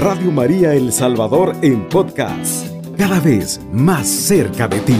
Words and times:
Radio 0.00 0.32
María 0.32 0.72
El 0.72 0.94
Salvador 0.94 1.54
en 1.60 1.86
podcast, 1.86 2.66
cada 2.96 3.20
vez 3.20 3.60
más 3.70 4.08
cerca 4.08 4.66
de 4.66 4.80
ti. 4.80 4.96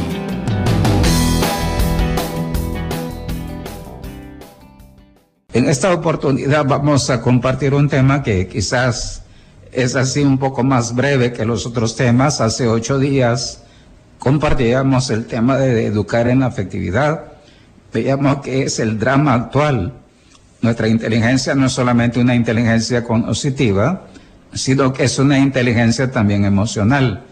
En 5.54 5.70
esta 5.70 5.94
oportunidad 5.94 6.66
vamos 6.66 7.08
a 7.08 7.22
compartir 7.22 7.72
un 7.72 7.88
tema 7.88 8.22
que 8.22 8.46
quizás 8.46 9.22
es 9.72 9.96
así 9.96 10.20
un 10.20 10.36
poco 10.36 10.64
más 10.64 10.94
breve 10.94 11.32
que 11.32 11.46
los 11.46 11.64
otros 11.64 11.96
temas. 11.96 12.42
Hace 12.42 12.68
ocho 12.68 12.98
días 12.98 13.62
compartíamos 14.18 15.08
el 15.08 15.24
tema 15.24 15.56
de 15.56 15.86
educar 15.86 16.28
en 16.28 16.42
afectividad. 16.42 17.24
Veíamos 17.90 18.42
que 18.42 18.64
es 18.64 18.78
el 18.78 18.98
drama 18.98 19.32
actual. 19.32 19.94
Nuestra 20.60 20.88
inteligencia 20.88 21.54
no 21.54 21.66
es 21.66 21.72
solamente 21.72 22.20
una 22.20 22.34
inteligencia 22.34 23.02
cognitiva, 23.02 24.09
sino 24.52 24.92
que 24.92 25.04
es 25.04 25.18
una 25.18 25.38
inteligencia 25.38 26.10
también 26.10 26.44
emocional. 26.44 27.24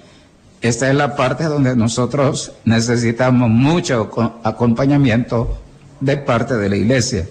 Esta 0.60 0.88
es 0.88 0.94
la 0.94 1.14
parte 1.14 1.44
donde 1.44 1.76
nosotros 1.76 2.52
necesitamos 2.64 3.48
mucho 3.48 4.10
acompañamiento 4.42 5.58
de 6.00 6.16
parte 6.16 6.56
de 6.56 6.68
la 6.68 6.76
iglesia. 6.76 7.26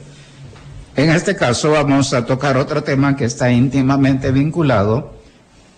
En 0.96 1.12
este 1.12 1.36
caso 1.36 1.72
vamos 1.72 2.14
a 2.14 2.26
tocar 2.26 2.58
otro 2.58 2.84
tema 2.84 3.16
que 3.16 3.26
está 3.26 3.52
íntimamente 3.52 4.32
vinculado, 4.32 5.14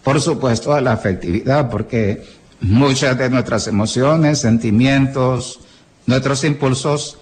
por 0.04 0.22
supuesto, 0.22 0.74
a 0.74 0.82
la 0.82 0.94
afectividad, 0.94 1.70
porque 1.70 2.24
muchas 2.62 3.18
de 3.18 3.30
nuestras 3.30 3.68
emociones, 3.68 4.40
sentimientos, 4.40 5.60
nuestros 6.06 6.44
impulsos, 6.44 7.18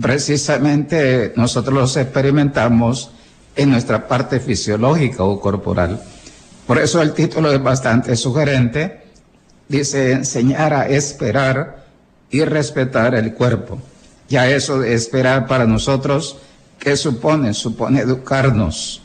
precisamente 0.00 1.32
nosotros 1.36 1.74
los 1.74 1.96
experimentamos 1.96 3.10
en 3.54 3.70
nuestra 3.70 4.08
parte 4.08 4.40
fisiológica 4.40 5.22
o 5.22 5.40
corporal. 5.40 6.02
Por 6.66 6.78
eso 6.78 7.00
el 7.00 7.12
título 7.12 7.52
es 7.52 7.62
bastante 7.62 8.16
sugerente. 8.16 9.02
Dice 9.68 10.12
enseñar 10.12 10.74
a 10.74 10.88
esperar 10.88 11.86
y 12.30 12.44
respetar 12.44 13.14
el 13.14 13.34
cuerpo. 13.34 13.78
Ya 14.28 14.48
eso 14.48 14.80
de 14.80 14.94
esperar 14.94 15.46
para 15.46 15.66
nosotros 15.66 16.38
¿Qué 16.78 16.96
supone? 16.96 17.54
Supone 17.54 18.00
educarnos, 18.00 19.02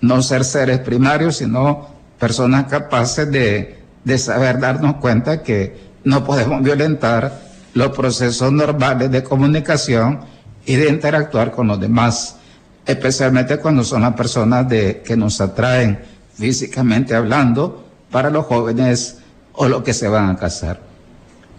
no 0.00 0.22
ser 0.22 0.44
seres 0.44 0.80
primarios, 0.80 1.36
sino 1.36 1.88
personas 2.18 2.64
capaces 2.64 3.30
de, 3.30 3.78
de 4.04 4.18
saber 4.18 4.58
darnos 4.58 4.96
cuenta 4.96 5.42
que 5.42 5.94
no 6.04 6.24
podemos 6.24 6.62
violentar 6.62 7.42
los 7.72 7.90
procesos 7.90 8.52
normales 8.52 9.10
de 9.10 9.22
comunicación 9.22 10.20
y 10.66 10.76
de 10.76 10.88
interactuar 10.88 11.52
con 11.52 11.66
los 11.68 11.80
demás, 11.80 12.36
especialmente 12.84 13.58
cuando 13.58 13.84
son 13.84 14.02
las 14.02 14.14
personas 14.14 14.68
de, 14.68 15.02
que 15.04 15.16
nos 15.16 15.40
atraen 15.40 15.98
físicamente 16.36 17.14
hablando 17.14 17.84
para 18.10 18.30
los 18.30 18.46
jóvenes 18.46 19.18
o 19.52 19.68
los 19.68 19.82
que 19.82 19.94
se 19.94 20.08
van 20.08 20.30
a 20.30 20.36
casar. 20.36 20.80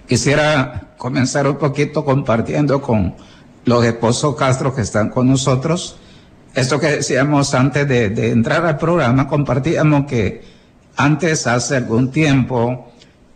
Quisiera 0.07 0.93
comenzar 0.97 1.47
un 1.47 1.57
poquito 1.57 2.05
compartiendo 2.05 2.81
con 2.81 3.15
los 3.65 3.83
esposos 3.83 4.35
Castro 4.35 4.73
que 4.73 4.81
están 4.81 5.09
con 5.09 5.27
nosotros. 5.27 5.97
Esto 6.53 6.79
que 6.79 6.87
decíamos 6.87 7.53
antes 7.53 7.87
de, 7.87 8.29
entrar 8.29 8.65
al 8.65 8.77
programa, 8.77 9.27
compartíamos 9.27 10.05
que 10.05 10.43
antes, 10.95 11.47
hace 11.47 11.75
algún 11.75 12.11
tiempo, 12.11 12.91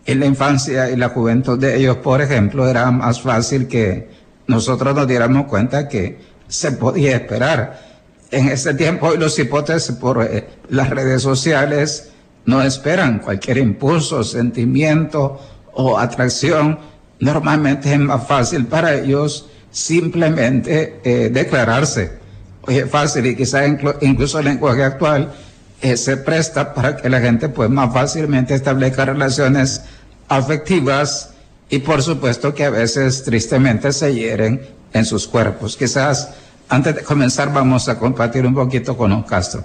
en 0.05 0.19
la 0.19 0.25
infancia 0.25 0.89
y 0.89 0.95
la 0.95 1.09
juventud 1.09 1.59
de 1.59 1.77
ellos, 1.77 1.97
por 1.97 2.21
ejemplo, 2.21 2.67
era 2.67 2.89
más 2.89 3.21
fácil 3.21 3.67
que 3.67 4.09
nosotros 4.47 4.95
nos 4.95 5.07
diéramos 5.07 5.45
cuenta 5.47 5.87
que 5.87 6.19
se 6.47 6.71
podía 6.71 7.15
esperar. 7.15 7.88
En 8.31 8.49
ese 8.49 8.73
tiempo, 8.75 9.15
los 9.15 9.37
hipótesis 9.39 9.95
por 9.95 10.23
eh, 10.23 10.47
las 10.69 10.89
redes 10.89 11.21
sociales 11.21 12.11
no 12.45 12.61
esperan 12.61 13.19
cualquier 13.19 13.57
impulso, 13.57 14.23
sentimiento 14.23 15.39
o 15.73 15.97
atracción. 15.97 16.79
Normalmente 17.19 17.91
es 17.91 17.99
más 17.99 18.27
fácil 18.27 18.65
para 18.65 18.95
ellos 18.95 19.47
simplemente 19.71 20.99
eh, 21.03 21.29
declararse. 21.29 22.19
Oye, 22.61 22.85
fácil 22.85 23.25
y 23.25 23.35
quizás 23.35 23.67
incluso 24.01 24.39
el 24.39 24.45
lenguaje 24.45 24.83
actual 24.83 25.31
eh, 25.81 25.97
se 25.97 26.17
presta 26.17 26.73
para 26.73 26.97
que 26.97 27.09
la 27.09 27.19
gente 27.19 27.49
pues 27.49 27.69
más 27.69 27.93
fácilmente 27.93 28.53
establezca 28.53 29.05
relaciones 29.05 29.81
afectivas 30.27 31.31
y 31.69 31.79
por 31.79 32.03
supuesto 32.03 32.53
que 32.53 32.65
a 32.65 32.69
veces 32.69 33.23
tristemente 33.23 33.91
se 33.93 34.13
hieren 34.13 34.61
en 34.93 35.05
sus 35.05 35.27
cuerpos. 35.27 35.77
Quizás 35.77 36.29
antes 36.69 36.95
de 36.95 37.03
comenzar 37.03 37.51
vamos 37.51 37.89
a 37.89 37.97
compartir 37.97 38.45
un 38.45 38.53
poquito 38.53 38.95
con 38.95 39.09
don 39.09 39.23
Castro. 39.23 39.63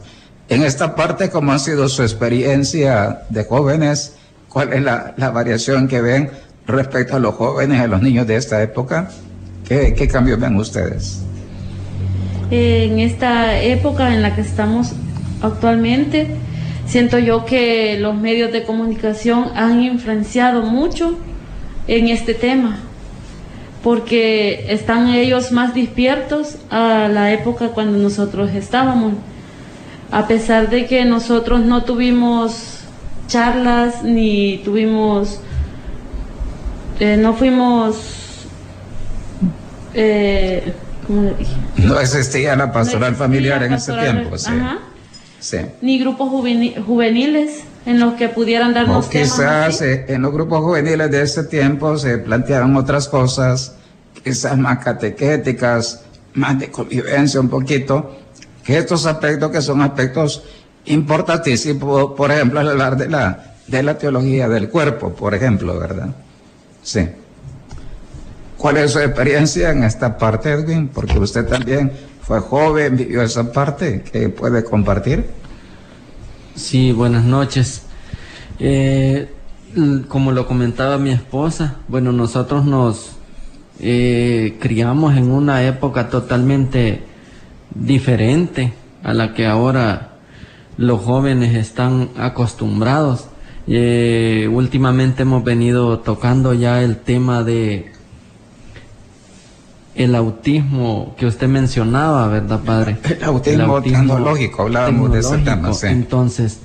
En 0.49 0.63
esta 0.63 0.95
parte, 0.95 1.31
¿cómo 1.31 1.53
ha 1.53 1.59
sido 1.59 1.89
su 1.89 2.03
experiencia 2.03 3.23
de 3.31 3.45
jóvenes? 3.45 4.15
¿Cuál 4.49 4.73
es 4.73 4.83
la, 4.83 5.15
la 5.17 5.31
variación 5.31 5.89
que 5.89 6.01
ven 6.01 6.31
respecto 6.67 7.17
a 7.17 7.19
los 7.19 7.35
jóvenes, 7.35 7.81
a 7.81 7.87
los 7.87 8.03
niños 8.03 8.27
de 8.27 8.37
esta 8.37 8.63
época? 8.63 9.11
¿Qué, 9.67 9.95
qué 9.95 10.09
cambios 10.09 10.39
ven 10.39 10.57
ustedes? 10.57 11.23
En 12.51 12.99
esta 12.99 13.61
época 13.61 14.15
en 14.15 14.23
la 14.23 14.35
que 14.35 14.43
estamos 14.43 14.93
actualmente, 15.41 16.29
siento 16.87 17.19
yo 17.19 17.45
que 17.45 17.99
los 17.99 18.15
medios 18.15 18.53
de 18.53 18.65
comunicación 18.65 19.51
han 19.55 19.83
influenciado 19.83 20.63
mucho 20.63 21.19
en 21.87 22.09
este 22.09 22.35
tema, 22.35 22.79
porque 23.85 24.65
están 24.73 25.11
ellos 25.11 25.53
más 25.53 25.75
despiertos 25.75 26.57
a 26.71 27.07
la 27.09 27.33
época 27.33 27.69
cuando 27.69 27.99
nosotros 27.99 28.51
estábamos. 28.55 29.13
A 30.11 30.27
pesar 30.27 30.71
de 30.71 30.87
que 30.87 31.05
nosotros 31.05 31.61
no 31.61 31.85
tuvimos 31.85 32.79
charlas 33.27 34.03
ni 34.03 34.59
tuvimos, 34.65 35.39
eh, 36.99 37.19
no 37.19 37.35
fuimos 37.35 38.47
eh, 39.93 40.73
No 41.77 42.01
existía 42.01 42.57
la 42.57 42.73
pastoral 42.73 43.15
familiar 43.15 43.63
en 43.65 43.75
ese 43.75 43.93
tiempo, 43.93 44.39
sí. 44.39 44.51
Ni 45.81 45.99
grupos 45.99 46.31
juveniles 46.31 47.65
en 47.87 48.01
los 48.01 48.15
que 48.15 48.29
pudieran 48.29 48.73
darnos 48.73 49.07
o 49.07 49.11
quizás 49.11 49.83
eh, 49.83 50.07
en 50.09 50.23
los 50.23 50.33
grupos 50.33 50.61
juveniles 50.61 51.11
de 51.11 51.23
ese 51.23 51.45
tiempo 51.45 51.99
se 51.99 52.19
plantearon 52.19 52.75
otras 52.77 53.09
cosas, 53.09 53.75
quizás 54.23 54.57
más 54.57 54.83
catequéticas, 54.83 56.03
más 56.35 56.59
de 56.59 56.71
convivencia 56.71 57.41
un 57.41 57.49
poquito, 57.49 58.17
que 58.65 58.79
estos 58.79 59.05
aspectos 59.07 59.51
que 59.51 59.61
son 59.61 59.83
aspectos 59.83 60.43
importantísimos, 60.87 62.13
por 62.13 62.31
ejemplo, 62.31 62.61
hablar 62.61 62.97
de 62.97 63.09
la, 63.09 63.55
de 63.67 63.83
la 63.83 63.99
teología 63.99 64.49
del 64.49 64.69
cuerpo, 64.71 65.11
por 65.11 65.35
ejemplo, 65.35 65.79
¿verdad? 65.79 66.09
Sí. 66.83 67.09
¿Cuál 68.57 68.79
es 68.79 68.93
su 68.93 69.01
experiencia 69.01 69.71
en 69.71 69.85
esta 69.85 70.17
parte, 70.17 70.53
Edwin? 70.53 70.89
Porque 70.89 71.19
usted 71.19 71.47
también 71.47 71.93
fue 72.27 72.41
joven, 72.41 72.97
vivió 72.97 73.23
esa 73.23 73.53
parte, 73.53 74.03
¿qué 74.11 74.31
puede 74.31 74.65
compartir? 74.65 75.27
Sí, 76.55 76.93
buenas 76.93 77.25
noches. 77.25 77.83
Eh, 78.59 79.29
como 80.09 80.33
lo 80.33 80.47
comentaba 80.47 80.97
mi 80.97 81.11
esposa, 81.11 81.77
bueno, 81.89 82.13
nosotros 82.13 82.65
nos 82.65 83.17
eh, 83.81 84.57
criamos 84.61 85.17
en 85.17 85.31
una 85.31 85.65
época 85.65 86.09
totalmente 86.09 87.03
diferente 87.75 88.73
a 89.03 89.13
la 89.13 89.35
que 89.35 89.47
ahora 89.47 90.13
los 90.79 91.03
jóvenes 91.03 91.55
están 91.55 92.09
acostumbrados. 92.17 93.27
Eh, 93.67 94.49
últimamente 94.51 95.23
hemos 95.23 95.45
venido 95.45 95.99
tocando 95.99 96.55
ya 96.55 96.83
el 96.83 96.97
tema 96.99 97.43
de 97.43 97.94
el 99.95 100.15
autismo 100.15 101.15
que 101.17 101.27
usted 101.27 101.49
mencionaba, 101.49 102.27
¿verdad, 102.29 102.61
padre? 102.61 102.97
El 103.05 103.23
autismo, 103.25 103.81
tecnológico, 103.81 104.63
hablábamos 104.63 105.13
de 105.13 105.21
ese 105.21 105.39
tema, 105.39 105.71
Entonces, 105.85 106.61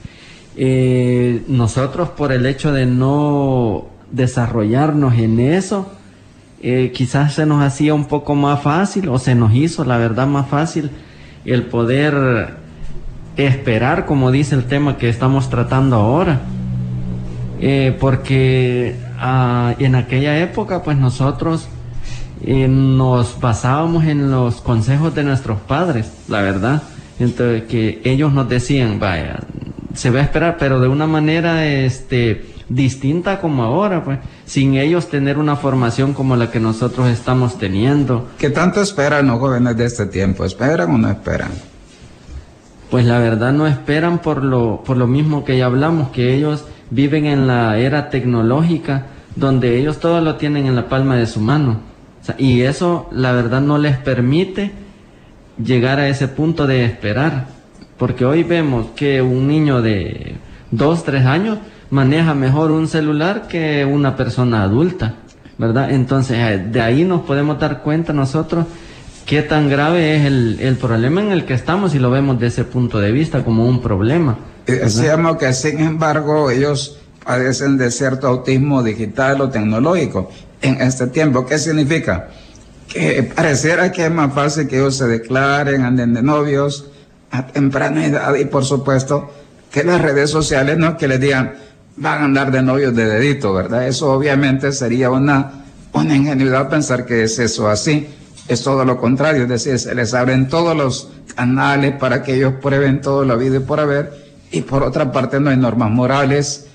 eh, 0.56 1.44
nosotros 1.48 2.10
por 2.10 2.32
el 2.32 2.46
hecho 2.46 2.72
de 2.72 2.86
no 2.86 3.86
desarrollarnos 4.12 5.14
en 5.16 5.40
eso, 5.40 5.92
eh, 6.62 6.92
quizás 6.94 7.36
se 7.36 7.46
nos 7.46 7.64
hacía 7.64 7.94
un 7.94 8.06
poco 8.06 8.36
más 8.36 8.62
fácil, 8.62 9.10
o 9.10 9.20
se 9.20 9.36
nos 9.36 9.54
hizo, 9.54 9.86
la 9.86 9.98
verdad, 9.98 10.28
más 10.28 10.48
fácil 10.48 10.90
el 11.46 11.64
poder 11.64 12.56
esperar, 13.38 14.06
como 14.06 14.32
dice 14.32 14.56
el 14.56 14.66
tema 14.66 14.98
que 14.98 15.08
estamos 15.08 15.50
tratando 15.50 15.96
ahora. 15.96 16.42
Eh, 17.62 17.96
porque 18.00 18.96
ah, 19.18 19.76
en 19.80 19.96
aquella 19.96 20.40
época, 20.40 20.82
pues 20.82 20.98
nosotros 20.98 21.68
nos 22.46 23.40
basábamos 23.40 24.06
en 24.06 24.32
los 24.32 24.62
consejos 24.62 25.14
de 25.16 25.24
nuestros 25.24 25.60
padres, 25.62 26.12
la 26.28 26.42
verdad. 26.42 26.84
Entonces, 27.20 27.64
que 27.64 28.02
ellos 28.06 28.32
nos 28.32 28.48
decían, 28.48 29.00
vaya, 29.00 29.40
se 29.94 30.10
va 30.10 30.20
a 30.20 30.24
esperar, 30.24 30.58
pero 30.58 30.80
de 30.80 30.88
una 30.88 31.06
manera 31.06 31.66
este, 31.66 32.46
distinta 32.70 33.42
como 33.42 33.64
ahora, 33.64 34.04
pues, 34.04 34.20
sin 34.46 34.76
ellos 34.76 35.10
tener 35.10 35.38
una 35.38 35.58
formación 35.58 36.14
como 36.14 36.36
la 36.36 36.50
que 36.50 36.60
nosotros 36.60 37.10
estamos 37.10 37.58
teniendo. 37.58 38.30
¿Qué 38.38 38.50
tanto 38.50 38.82
esperan 38.82 39.28
los 39.28 39.40
jóvenes 39.40 39.76
de 39.76 39.86
este 39.86 40.06
tiempo? 40.06 40.46
¿Esperan 40.46 40.92
o 40.92 40.98
no 40.98 41.10
esperan? 41.10 41.52
pues 42.90 43.06
la 43.06 43.20
verdad 43.20 43.52
no 43.54 43.68
esperan 43.68 44.20
por 44.20 44.44
lo, 44.44 44.84
por 44.84 44.98
lo 44.98 45.08
mismo 45.08 45.46
que 45.46 45.58
ya 45.58 45.68
hablamos, 45.68 46.10
que 46.10 46.34
ellos 46.34 46.66
viven 46.90 47.26
en 47.26 47.48
la 47.48 47.78
era 47.78 48.10
tecnológica, 48.10 49.06
donde 49.36 49.78
ellos 49.78 50.00
todo 50.00 50.22
lo 50.22 50.36
tienen 50.36 50.66
en 50.66 50.76
la 50.76 50.90
palma 50.90 51.16
de 51.16 51.28
su 51.28 51.40
mano. 51.40 51.82
Y 52.38 52.62
eso 52.62 53.10
la 53.12 53.32
verdad 53.32 53.62
no 53.62 53.78
les 53.78 53.98
permite 53.98 54.72
llegar 55.64 56.00
a 56.00 56.08
ese 56.08 56.28
punto 56.28 56.68
de 56.68 56.86
esperar. 56.86 57.48
Porque 57.98 58.26
hoy 58.26 58.44
vemos 58.44 58.88
que 58.96 59.22
un 59.22 59.48
niño 59.48 59.82
de 59.82 60.36
dos, 60.72 61.04
tres 61.04 61.26
años 61.26 61.60
maneja 61.90 62.34
mejor 62.34 62.72
un 62.72 62.88
celular 62.88 63.48
que 63.48 63.86
una 63.86 64.16
persona 64.16 64.64
adulta, 64.64 65.16
¿verdad? 65.58 65.92
Entonces, 65.92 66.38
eh, 66.38 66.66
de 66.72 66.82
ahí 66.82 67.04
nos 67.04 67.22
podemos 67.22 67.60
dar 67.60 67.82
cuenta 67.82 68.14
nosotros 68.14 68.66
qué 69.26 69.42
tan 69.42 69.70
grave 69.70 70.16
es 70.16 70.26
el, 70.26 70.78
problema 70.80 71.22
en 71.22 71.32
el 71.32 71.46
que 71.46 71.54
estamos 71.54 71.94
y 71.94 72.00
lo 72.00 72.10
vemos 72.10 72.40
desde 72.40 72.62
ese 72.62 72.64
punto 72.64 73.00
de 73.00 73.12
vista 73.12 73.44
como 73.44 73.66
un 73.66 73.82
problema. 73.82 74.38
Decíamos 74.66 75.38
que, 75.38 75.52
sin 75.54 75.80
embargo, 75.80 76.50
ellos 76.52 77.00
padecen 77.26 77.78
de 77.78 77.92
cierto 77.92 78.28
autismo 78.28 78.82
digital 78.82 79.42
o 79.42 79.50
tecnológico 79.50 80.30
en 80.62 80.82
este 80.82 81.08
tiempo. 81.08 81.46
¿Qué 81.46 81.58
significa? 81.58 82.30
Que 82.88 83.24
pareciera 83.24 83.92
que 83.92 84.06
es 84.06 84.12
más 84.12 84.34
fácil 84.34 84.68
que 84.68 84.78
ellos 84.78 84.98
se 84.98 85.08
declaren, 85.08 85.84
anden 85.84 86.14
de 86.14 86.22
novios 86.22 86.86
a 87.32 87.46
temprana 87.46 88.06
edad 88.06 88.36
y, 88.36 88.46
por 88.46 88.66
supuesto, 88.66 89.32
que 89.72 89.84
las 89.84 90.02
redes 90.02 90.30
sociales 90.32 90.78
no 90.78 90.98
que 90.98 91.08
les 91.08 91.20
digan 91.20 91.54
van 91.96 92.22
a 92.22 92.26
andar 92.26 92.52
de 92.52 92.62
novios 92.62 92.96
de 92.96 93.06
dedito, 93.06 93.54
¿verdad? 93.54 93.88
Eso 93.88 94.12
obviamente 94.12 94.72
sería 94.72 95.10
una, 95.10 95.66
una 95.92 96.16
ingenuidad 96.16 96.70
pensar 96.70 97.06
que 97.06 97.24
es 97.24 97.38
eso 97.40 97.68
así. 97.68 98.08
Es 98.48 98.64
todo 98.64 98.84
lo 98.84 99.00
contrario, 99.00 99.44
es 99.44 99.50
decir, 99.50 99.78
se 99.78 99.94
les 99.94 100.14
abren 100.14 100.48
todos 100.48 100.76
los 100.76 101.10
canales 101.36 101.96
para 101.98 102.24
que 102.24 102.36
ellos 102.36 102.54
prueben 102.60 103.00
todo 103.00 103.24
la 103.24 103.36
vida 103.36 103.58
y 103.58 103.60
por 103.60 103.80
haber, 103.80 104.12
y 104.50 104.62
por 104.62 104.82
otra 104.82 105.12
parte 105.12 105.40
no 105.40 105.52
hay 105.52 105.58
normas 105.58 105.92
morales 105.92 106.66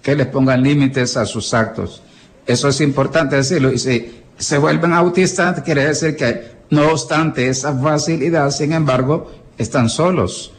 que 0.00 0.14
les 0.14 0.28
pongan 0.28 0.62
límites 0.62 1.16
a 1.16 1.26
sus 1.26 1.52
actos. 1.52 2.03
Eso 2.46 2.68
es 2.68 2.80
importante 2.80 3.36
decirlo. 3.36 3.72
Y 3.72 3.78
si 3.78 4.22
se 4.38 4.58
vuelven 4.58 4.92
autistas, 4.92 5.60
quiere 5.62 5.86
decir 5.86 6.16
que 6.16 6.54
no 6.70 6.90
obstante 6.90 7.48
esa 7.48 7.74
facilidad, 7.78 8.50
sin 8.50 8.72
embargo, 8.72 9.30
están 9.58 9.88
solos. 9.88 10.52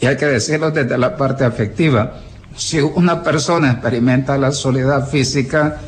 Y 0.00 0.06
hay 0.06 0.16
que 0.16 0.26
decirlo 0.26 0.70
desde 0.70 0.96
la 0.96 1.16
parte 1.16 1.44
afectiva 1.44 2.20
si 2.58 2.80
una 2.80 3.22
persona 3.22 3.70
experimenta 3.70 4.36
la 4.36 4.50
soledad 4.50 5.08
física, 5.08 5.78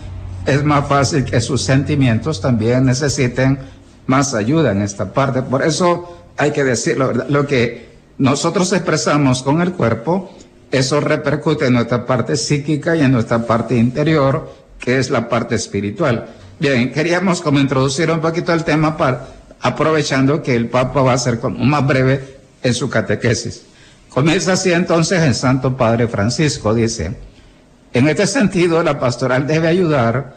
es 0.47 0.64
más 0.64 0.88
fácil 0.88 1.25
que 1.25 1.41
sus 1.41 1.62
sentimientos 1.62 2.41
también 2.41 2.87
necesiten 2.87 3.58
más 4.06 4.35
ayuda 4.35 4.70
en 4.70 4.81
esta 4.81 5.12
parte. 5.12 5.43
Por 5.43 5.62
eso 5.62 6.25
hay 6.37 6.52
que 6.52 6.62
decirlo, 6.62 7.12
lo 7.12 7.47
que 7.47 7.91
nosotros 8.19 8.73
expresamos 8.73 9.43
con 9.43 9.61
el 9.61 9.73
cuerpo, 9.73 10.31
eso 10.70 11.00
repercute 11.00 11.67
en 11.67 11.75
nuestra 11.75 12.06
parte 12.06 12.37
psíquica 12.37 12.94
y 12.94 13.00
en 13.00 13.12
nuestra 13.12 13.47
parte 13.47 13.76
interior, 13.76 14.55
que 14.81 14.99
es 14.99 15.11
la 15.11 15.29
parte 15.29 15.55
espiritual. 15.55 16.27
Bien, 16.59 16.91
queríamos 16.93 17.41
como 17.41 17.61
introducir 17.61 18.11
un 18.11 18.21
poquito 18.21 18.53
el 18.53 18.65
tema 18.65 18.97
para, 18.97 19.29
aprovechando 19.61 20.43
que 20.43 20.56
el 20.56 20.69
Papa 20.69 21.03
va 21.03 21.12
a 21.12 21.19
ser 21.19 21.38
como 21.38 21.65
más 21.65 21.87
breve 21.87 22.38
en 22.62 22.75
su 22.75 22.88
catequesis. 22.88 23.62
Comienza 24.09 24.55
así 24.55 24.73
entonces 24.73 25.23
el 25.23 25.35
Santo 25.35 25.77
Padre 25.77 26.09
Francisco, 26.09 26.75
dice, 26.75 27.15
en 27.93 28.09
este 28.09 28.27
sentido 28.27 28.82
la 28.82 28.99
pastoral 28.99 29.47
debe 29.47 29.69
ayudar 29.69 30.37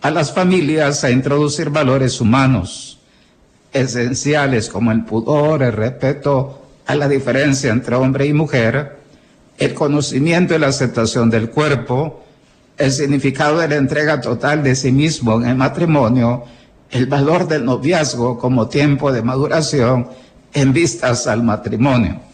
a 0.00 0.10
las 0.10 0.32
familias 0.32 1.02
a 1.02 1.10
introducir 1.10 1.70
valores 1.70 2.20
humanos 2.20 3.00
esenciales 3.72 4.68
como 4.68 4.92
el 4.92 5.04
pudor, 5.04 5.62
el 5.62 5.72
respeto 5.72 6.62
a 6.86 6.94
la 6.94 7.08
diferencia 7.08 7.70
entre 7.70 7.96
hombre 7.96 8.26
y 8.26 8.32
mujer, 8.32 8.96
el 9.58 9.74
conocimiento 9.74 10.54
y 10.54 10.58
la 10.58 10.68
aceptación 10.68 11.28
del 11.28 11.50
cuerpo, 11.50 12.24
el 12.78 12.92
significado 12.92 13.58
de 13.58 13.68
la 13.68 13.76
entrega 13.76 14.20
total 14.20 14.62
de 14.62 14.74
sí 14.74 14.92
mismo 14.92 15.40
en 15.40 15.48
el 15.48 15.56
matrimonio, 15.56 16.44
el 16.90 17.06
valor 17.06 17.46
del 17.46 17.64
noviazgo 17.64 18.38
como 18.38 18.68
tiempo 18.68 19.12
de 19.12 19.22
maduración 19.22 20.08
en 20.54 20.72
vistas 20.72 21.26
al 21.26 21.42
matrimonio 21.42 22.28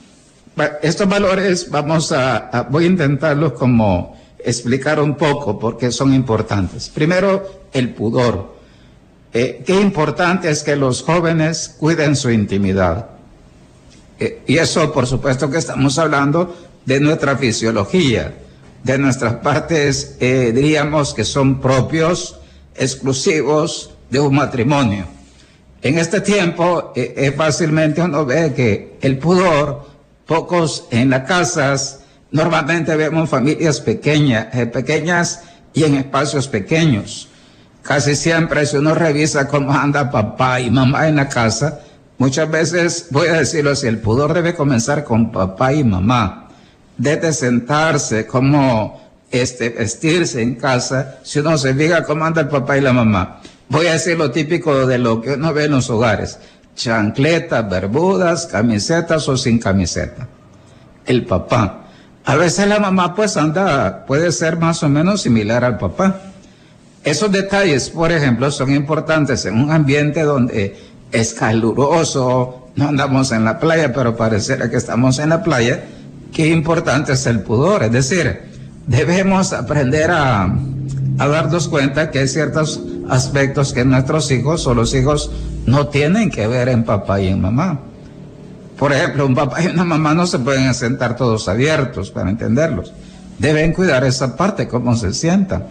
estos 0.82 1.08
valores 1.08 1.70
vamos 1.70 2.12
a, 2.12 2.68
voy 2.70 2.84
a 2.84 2.88
intentarlos 2.88 3.52
como 3.52 4.16
explicar 4.38 5.00
un 5.00 5.16
poco 5.16 5.58
porque 5.58 5.90
son 5.90 6.14
importantes. 6.14 6.88
Primero, 6.88 7.64
el 7.72 7.90
pudor. 7.94 8.54
Eh, 9.32 9.62
qué 9.66 9.80
importante 9.80 10.48
es 10.48 10.62
que 10.62 10.76
los 10.76 11.02
jóvenes 11.02 11.74
cuiden 11.78 12.14
su 12.14 12.30
intimidad. 12.30 13.06
Eh, 14.20 14.42
y 14.46 14.58
eso, 14.58 14.92
por 14.92 15.06
supuesto, 15.06 15.50
que 15.50 15.58
estamos 15.58 15.98
hablando 15.98 16.54
de 16.84 17.00
nuestra 17.00 17.36
fisiología, 17.36 18.32
de 18.84 18.98
nuestras 18.98 19.34
partes, 19.34 20.16
eh, 20.20 20.52
diríamos 20.54 21.12
que 21.12 21.24
son 21.24 21.60
propios, 21.60 22.38
exclusivos 22.76 23.90
de 24.10 24.20
un 24.20 24.36
matrimonio. 24.36 25.06
En 25.82 25.98
este 25.98 26.20
tiempo, 26.20 26.94
fácilmente 27.36 28.00
uno 28.00 28.24
ve 28.24 28.54
que 28.54 28.96
el 29.02 29.18
pudor 29.18 29.94
pocos 30.26 30.86
en 30.90 31.10
las 31.10 31.22
casas. 31.22 32.00
Normalmente 32.30 32.96
vemos 32.96 33.30
familias 33.30 33.80
pequeñas, 33.80 34.48
eh, 34.54 34.66
pequeñas 34.66 35.42
y 35.72 35.84
en 35.84 35.94
espacios 35.94 36.48
pequeños. 36.48 37.28
Casi 37.82 38.16
siempre 38.16 38.64
si 38.66 38.78
uno 38.78 38.94
revisa 38.94 39.46
cómo 39.46 39.72
anda 39.72 40.10
papá 40.10 40.60
y 40.60 40.70
mamá 40.70 41.08
en 41.08 41.16
la 41.16 41.28
casa, 41.28 41.80
muchas 42.18 42.50
veces, 42.50 43.08
voy 43.10 43.28
a 43.28 43.34
decirlo 43.34 43.72
así, 43.72 43.86
el 43.86 43.98
pudor 43.98 44.32
debe 44.32 44.54
comenzar 44.54 45.04
con 45.04 45.30
papá 45.30 45.72
y 45.72 45.84
mamá. 45.84 46.43
Desde 46.96 47.32
sentarse, 47.32 48.26
cómo 48.26 49.02
este, 49.30 49.70
vestirse 49.70 50.42
en 50.42 50.54
casa, 50.54 51.18
si 51.22 51.40
uno 51.40 51.58
se 51.58 51.74
fija 51.74 52.04
cómo 52.04 52.24
anda 52.24 52.42
el 52.42 52.48
papá 52.48 52.78
y 52.78 52.80
la 52.80 52.92
mamá. 52.92 53.40
Voy 53.68 53.86
a 53.86 53.92
decir 53.92 54.16
lo 54.18 54.30
típico 54.30 54.86
de 54.86 54.98
lo 54.98 55.20
que 55.20 55.32
uno 55.32 55.52
ve 55.52 55.64
en 55.64 55.72
los 55.72 55.90
hogares 55.90 56.38
chancletas, 56.74 57.68
bermudas, 57.68 58.46
camisetas 58.46 59.28
o 59.28 59.36
sin 59.36 59.58
camiseta. 59.58 60.28
El 61.06 61.24
papá. 61.24 61.84
A 62.24 62.36
veces 62.36 62.66
la 62.66 62.78
mamá 62.78 63.14
pues 63.14 63.36
anda, 63.36 64.06
puede 64.06 64.32
ser 64.32 64.58
más 64.58 64.82
o 64.82 64.88
menos 64.88 65.22
similar 65.22 65.64
al 65.64 65.78
papá. 65.78 66.20
Esos 67.02 67.30
detalles, 67.30 67.90
por 67.90 68.12
ejemplo, 68.12 68.50
son 68.50 68.74
importantes 68.74 69.44
en 69.44 69.58
un 69.58 69.70
ambiente 69.70 70.22
donde 70.22 70.76
es 71.12 71.34
caluroso, 71.34 72.68
no 72.76 72.88
andamos 72.88 73.30
en 73.30 73.44
la 73.44 73.60
playa, 73.60 73.92
pero 73.92 74.16
pareciera 74.16 74.70
que 74.70 74.76
estamos 74.76 75.18
en 75.18 75.28
la 75.28 75.42
playa. 75.42 75.84
Qué 76.34 76.48
importante 76.48 77.12
es 77.12 77.26
el 77.26 77.40
pudor, 77.40 77.84
es 77.84 77.92
decir, 77.92 78.42
debemos 78.86 79.52
aprender 79.52 80.10
a, 80.10 80.52
a 81.18 81.28
darnos 81.28 81.68
cuenta 81.68 82.10
que 82.10 82.18
hay 82.18 82.28
ciertos 82.28 82.80
aspectos 83.08 83.72
que 83.72 83.84
nuestros 83.84 84.30
hijos 84.30 84.66
o 84.66 84.74
los 84.74 84.94
hijos 84.94 85.30
no 85.64 85.86
tienen 85.88 86.30
que 86.30 86.46
ver 86.46 86.68
en 86.68 86.84
papá 86.84 87.20
y 87.20 87.28
en 87.28 87.40
mamá. 87.40 87.80
Por 88.78 88.92
ejemplo, 88.92 89.26
un 89.26 89.34
papá 89.34 89.62
y 89.62 89.68
una 89.68 89.84
mamá 89.84 90.14
no 90.14 90.26
se 90.26 90.38
pueden 90.40 90.74
sentar 90.74 91.16
todos 91.16 91.48
abiertos 91.48 92.10
para 92.10 92.30
entenderlos. 92.30 92.92
Deben 93.38 93.72
cuidar 93.72 94.04
esa 94.04 94.36
parte, 94.36 94.68
cómo 94.68 94.96
se 94.96 95.12
sientan. 95.14 95.66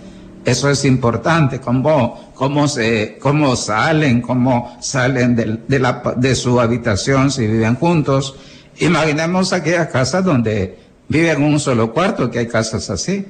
Eso 0.45 0.69
es 0.69 0.83
importante, 0.83 1.59
cómo, 1.59 2.31
cómo, 2.33 2.67
se, 2.67 3.17
cómo 3.21 3.55
salen, 3.55 4.21
cómo 4.21 4.77
salen 4.81 5.35
de, 5.35 6.35
su 6.35 6.59
habitación 6.59 7.31
si 7.31 7.47
viven 7.47 7.75
juntos. 7.75 8.35
Imaginemos 8.79 9.53
aquellas 9.53 9.87
casas 9.87 10.23
donde 10.23 10.79
viven 11.07 11.37
en 11.37 11.43
un 11.43 11.59
solo 11.59 11.93
cuarto, 11.93 12.29
que 12.31 12.39
hay 12.39 12.47
casas 12.47 12.89
así. 12.89 13.25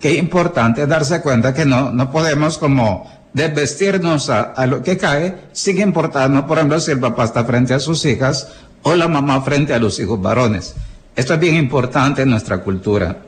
Qué 0.00 0.14
importante 0.14 0.86
darse 0.86 1.20
cuenta 1.20 1.52
que 1.52 1.66
no, 1.66 1.92
no 1.92 2.10
podemos 2.10 2.56
como 2.56 3.10
desvestirnos 3.32 4.30
a, 4.30 4.66
lo 4.66 4.82
que 4.82 4.96
cae, 4.96 5.36
sin 5.52 5.80
importarnos, 5.80 6.44
por 6.44 6.58
ejemplo, 6.58 6.80
si 6.80 6.90
el 6.92 7.00
papá 7.00 7.24
está 7.24 7.44
frente 7.44 7.74
a 7.74 7.80
sus 7.80 8.04
hijas 8.04 8.48
o 8.82 8.94
la 8.94 9.08
mamá 9.08 9.40
frente 9.42 9.74
a 9.74 9.78
los 9.78 9.98
hijos 10.00 10.20
varones. 10.20 10.74
Esto 11.14 11.34
es 11.34 11.40
bien 11.40 11.56
importante 11.56 12.22
en 12.22 12.30
nuestra 12.30 12.58
cultura. 12.58 13.18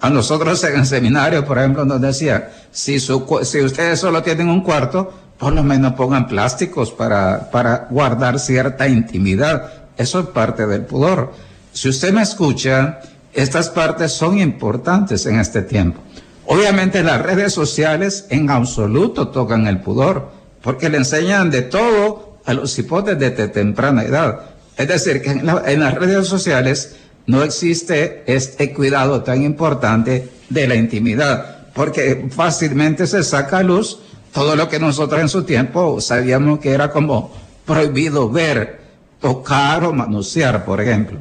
A 0.00 0.10
nosotros 0.10 0.62
en 0.64 0.80
el 0.80 0.86
seminario, 0.86 1.44
por 1.44 1.58
ejemplo, 1.58 1.84
nos 1.84 2.00
decía, 2.00 2.50
si, 2.70 2.98
si 2.98 3.60
ustedes 3.62 4.00
solo 4.00 4.22
tienen 4.22 4.48
un 4.48 4.62
cuarto, 4.62 5.12
por 5.38 5.52
lo 5.52 5.62
menos 5.62 5.94
pongan 5.94 6.26
plásticos 6.26 6.90
para, 6.90 7.50
para 7.50 7.86
guardar 7.90 8.38
cierta 8.38 8.88
intimidad. 8.88 9.83
Eso 9.96 10.20
es 10.20 10.26
parte 10.26 10.66
del 10.66 10.82
pudor. 10.82 11.32
Si 11.72 11.88
usted 11.88 12.12
me 12.12 12.22
escucha, 12.22 13.00
estas 13.32 13.70
partes 13.70 14.12
son 14.12 14.38
importantes 14.38 15.26
en 15.26 15.40
este 15.40 15.62
tiempo. 15.62 16.00
Obviamente 16.46 17.02
las 17.02 17.22
redes 17.22 17.52
sociales 17.52 18.26
en 18.30 18.50
absoluto 18.50 19.28
tocan 19.28 19.66
el 19.66 19.80
pudor, 19.80 20.30
porque 20.62 20.88
le 20.88 20.98
enseñan 20.98 21.50
de 21.50 21.62
todo 21.62 22.38
a 22.44 22.54
los 22.54 22.78
hipotes 22.78 23.18
desde 23.18 23.48
temprana 23.48 24.02
edad. 24.02 24.40
Es 24.76 24.88
decir, 24.88 25.22
que 25.22 25.30
en, 25.30 25.46
las 25.46 25.94
redes 25.94 26.26
sociales 26.26 26.96
no 27.26 27.42
existe 27.42 28.24
este 28.26 28.72
cuidado 28.72 29.22
tan 29.22 29.42
importante 29.42 30.28
de 30.50 30.68
la 30.68 30.74
intimidad, 30.74 31.68
porque 31.74 32.26
fácilmente 32.30 33.06
se 33.06 33.22
saca 33.22 33.58
a 33.58 33.62
luz 33.62 33.98
todo 34.32 34.56
lo 34.56 34.68
que 34.68 34.78
nosotros 34.78 35.20
en 35.20 35.28
su 35.28 35.44
tiempo 35.44 36.00
sabíamos 36.00 36.58
que 36.58 36.72
era 36.72 36.90
como 36.90 37.32
prohibido 37.64 38.28
ver, 38.28 38.80
tocar 39.24 39.84
o 39.84 39.92
manosear, 39.94 40.66
por 40.66 40.82
ejemplo. 40.82 41.18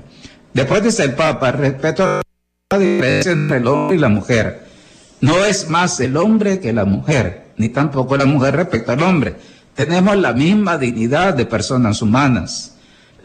Después 0.53 0.83
dice 0.83 1.03
el 1.03 1.13
Papa, 1.13 1.53
respeto 1.53 2.21
la 2.69 2.77
diferencia 2.77 3.31
entre 3.31 3.57
el 3.57 3.67
hombre 3.67 3.95
y 3.95 3.99
la 3.99 4.09
mujer. 4.09 4.65
No 5.21 5.45
es 5.45 5.69
más 5.69 6.01
el 6.01 6.17
hombre 6.17 6.59
que 6.59 6.73
la 6.73 6.83
mujer, 6.83 7.53
ni 7.55 7.69
tampoco 7.69 8.17
la 8.17 8.25
mujer 8.25 8.57
respecto 8.57 8.91
al 8.91 9.03
hombre. 9.03 9.35
Tenemos 9.73 10.17
la 10.17 10.33
misma 10.33 10.77
dignidad 10.77 11.33
de 11.33 11.45
personas 11.45 12.01
humanas. 12.01 12.75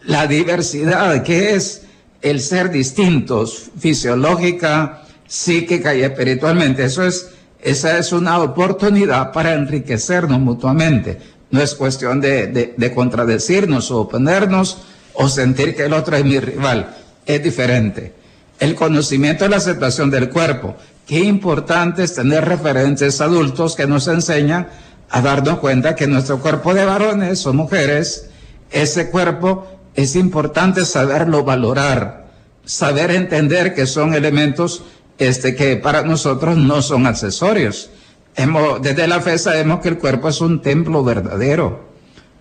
La 0.04 0.28
diversidad, 0.28 1.24
que 1.24 1.54
es 1.54 1.82
el 2.22 2.38
ser 2.38 2.70
distintos 2.70 3.72
fisiológica, 3.80 5.02
psíquica 5.26 5.92
y 5.96 6.02
espiritualmente, 6.02 6.84
eso 6.84 7.02
es, 7.02 7.30
esa 7.60 7.98
es 7.98 8.12
una 8.12 8.38
oportunidad 8.38 9.32
para 9.32 9.54
enriquecernos 9.54 10.38
mutuamente. 10.38 11.18
No 11.50 11.62
es 11.62 11.74
cuestión 11.74 12.20
de, 12.20 12.46
de, 12.48 12.74
de 12.76 12.94
contradecirnos 12.94 13.90
o 13.90 14.00
oponernos 14.00 14.78
o 15.14 15.28
sentir 15.28 15.74
que 15.74 15.84
el 15.84 15.92
otro 15.92 16.16
es 16.16 16.24
mi 16.24 16.38
rival. 16.38 16.96
Es 17.26 17.42
diferente. 17.42 18.14
El 18.58 18.74
conocimiento 18.74 19.46
y 19.46 19.48
la 19.48 19.56
aceptación 19.56 20.10
del 20.10 20.30
cuerpo. 20.30 20.76
Qué 21.06 21.20
importante 21.20 22.04
es 22.04 22.14
tener 22.14 22.44
referentes 22.44 23.20
adultos 23.20 23.74
que 23.74 23.86
nos 23.86 24.08
enseñan 24.08 24.68
a 25.10 25.22
darnos 25.22 25.58
cuenta 25.58 25.94
que 25.94 26.06
nuestro 26.06 26.40
cuerpo 26.40 26.74
de 26.74 26.84
varones 26.84 27.46
o 27.46 27.54
mujeres, 27.54 28.28
ese 28.70 29.10
cuerpo 29.10 29.66
es 29.94 30.16
importante 30.16 30.84
saberlo 30.84 31.44
valorar, 31.44 32.28
saber 32.64 33.10
entender 33.10 33.74
que 33.74 33.86
son 33.86 34.14
elementos 34.14 34.82
este, 35.18 35.56
que 35.56 35.76
para 35.76 36.02
nosotros 36.02 36.56
no 36.56 36.82
son 36.82 37.06
accesorios. 37.06 37.90
Desde 38.80 39.08
la 39.08 39.20
fe 39.20 39.36
sabemos 39.36 39.80
que 39.80 39.88
el 39.88 39.98
cuerpo 39.98 40.28
es 40.28 40.40
un 40.40 40.62
templo 40.62 41.02
verdadero. 41.02 41.88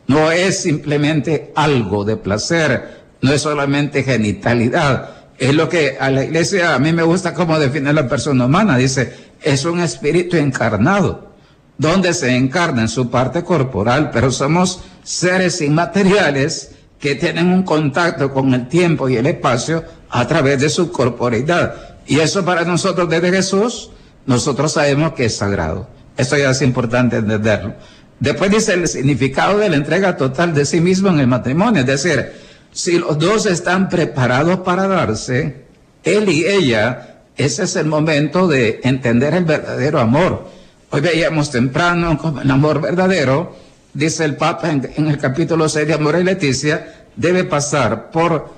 No 0.06 0.32
es 0.32 0.62
simplemente 0.62 1.51
algo 1.56 2.06
de 2.06 2.18
placer, 2.18 3.01
no 3.22 3.34
es 3.34 3.42
solamente 3.42 4.04
genitalidad. 4.04 5.10
Es 5.39 5.56
lo 5.56 5.68
que 5.68 5.98
a 6.00 6.12
la 6.12 6.24
iglesia, 6.24 6.75
a 6.75 6.80
mí 6.80 6.94
me 6.94 7.01
gusta 7.01 7.34
cómo 7.34 7.58
define 7.58 7.94
la 7.94 8.08
persona 8.08 8.46
humana. 8.46 8.77
Dice, 8.77 9.12
es 9.42 9.66
un 9.66 9.80
espíritu 9.80 10.38
encarnado, 10.38 11.32
donde 11.80 12.13
se 12.13 12.36
encarna 12.36 12.82
en 12.82 12.89
su 12.89 13.10
parte 13.10 13.44
corporal, 13.44 14.12
pero 14.12 14.32
somos 14.32 14.82
seres 15.04 15.62
inmateriales 15.62 16.75
que 17.00 17.16
tienen 17.16 17.48
un 17.48 17.63
contacto 17.63 18.32
con 18.32 18.54
el 18.54 18.68
tiempo 18.68 19.10
y 19.10 19.16
el 19.16 19.25
espacio 19.25 19.84
a 20.12 20.27
través 20.27 20.62
de 20.62 20.70
su 20.70 20.92
corporeidad. 20.92 21.98
Y 22.06 22.20
eso 22.20 22.46
para 22.46 22.63
nosotros 22.66 23.10
desde 23.10 23.32
Jesús, 23.32 23.89
nosotros 24.28 24.74
sabemos 24.74 25.14
que 25.14 25.26
es 25.26 25.36
sagrado. 25.38 25.88
Eso 26.16 26.38
ya 26.38 26.52
es 26.52 26.62
importante 26.62 27.18
entenderlo. 27.18 27.74
Después 28.20 28.52
dice 28.52 28.74
el 28.74 28.88
significado 28.88 29.58
de 29.58 29.70
la 29.70 29.78
entrega 29.78 30.18
total 30.18 30.54
de 30.54 30.66
sí 30.66 30.82
mismo 30.82 31.10
en 31.10 31.20
el 31.20 31.28
matrimonio. 31.28 31.82
Es 31.82 31.88
decir, 31.88 32.34
si 32.72 33.00
los 33.00 33.18
dos 33.18 33.46
están 33.46 33.90
preparados 33.90 34.60
para 34.60 34.88
darse, 34.88 35.66
él 36.04 36.30
y 36.30 36.46
ella, 36.46 37.22
ese 37.38 37.64
es 37.64 37.76
el 37.78 37.86
momento 37.86 38.48
de 38.48 38.82
entender 38.84 39.34
el 39.34 39.46
verdadero 39.46 40.00
amor. 40.00 40.48
Hoy 40.90 41.02
veíamos 41.02 41.50
temprano 41.50 42.18
como 42.18 42.42
el 42.42 42.52
amor 42.52 42.82
verdadero, 42.82 43.56
dice 43.94 44.26
el 44.26 44.36
Papa 44.36 44.72
en, 44.72 44.90
en 44.96 45.08
el 45.08 45.18
capítulo 45.20 45.70
6 45.70 45.88
de 45.88 45.94
Amor 45.94 46.18
y 46.20 46.24
Leticia, 46.24 47.06
debe 47.16 47.46
pasar 47.46 48.12
por 48.12 48.54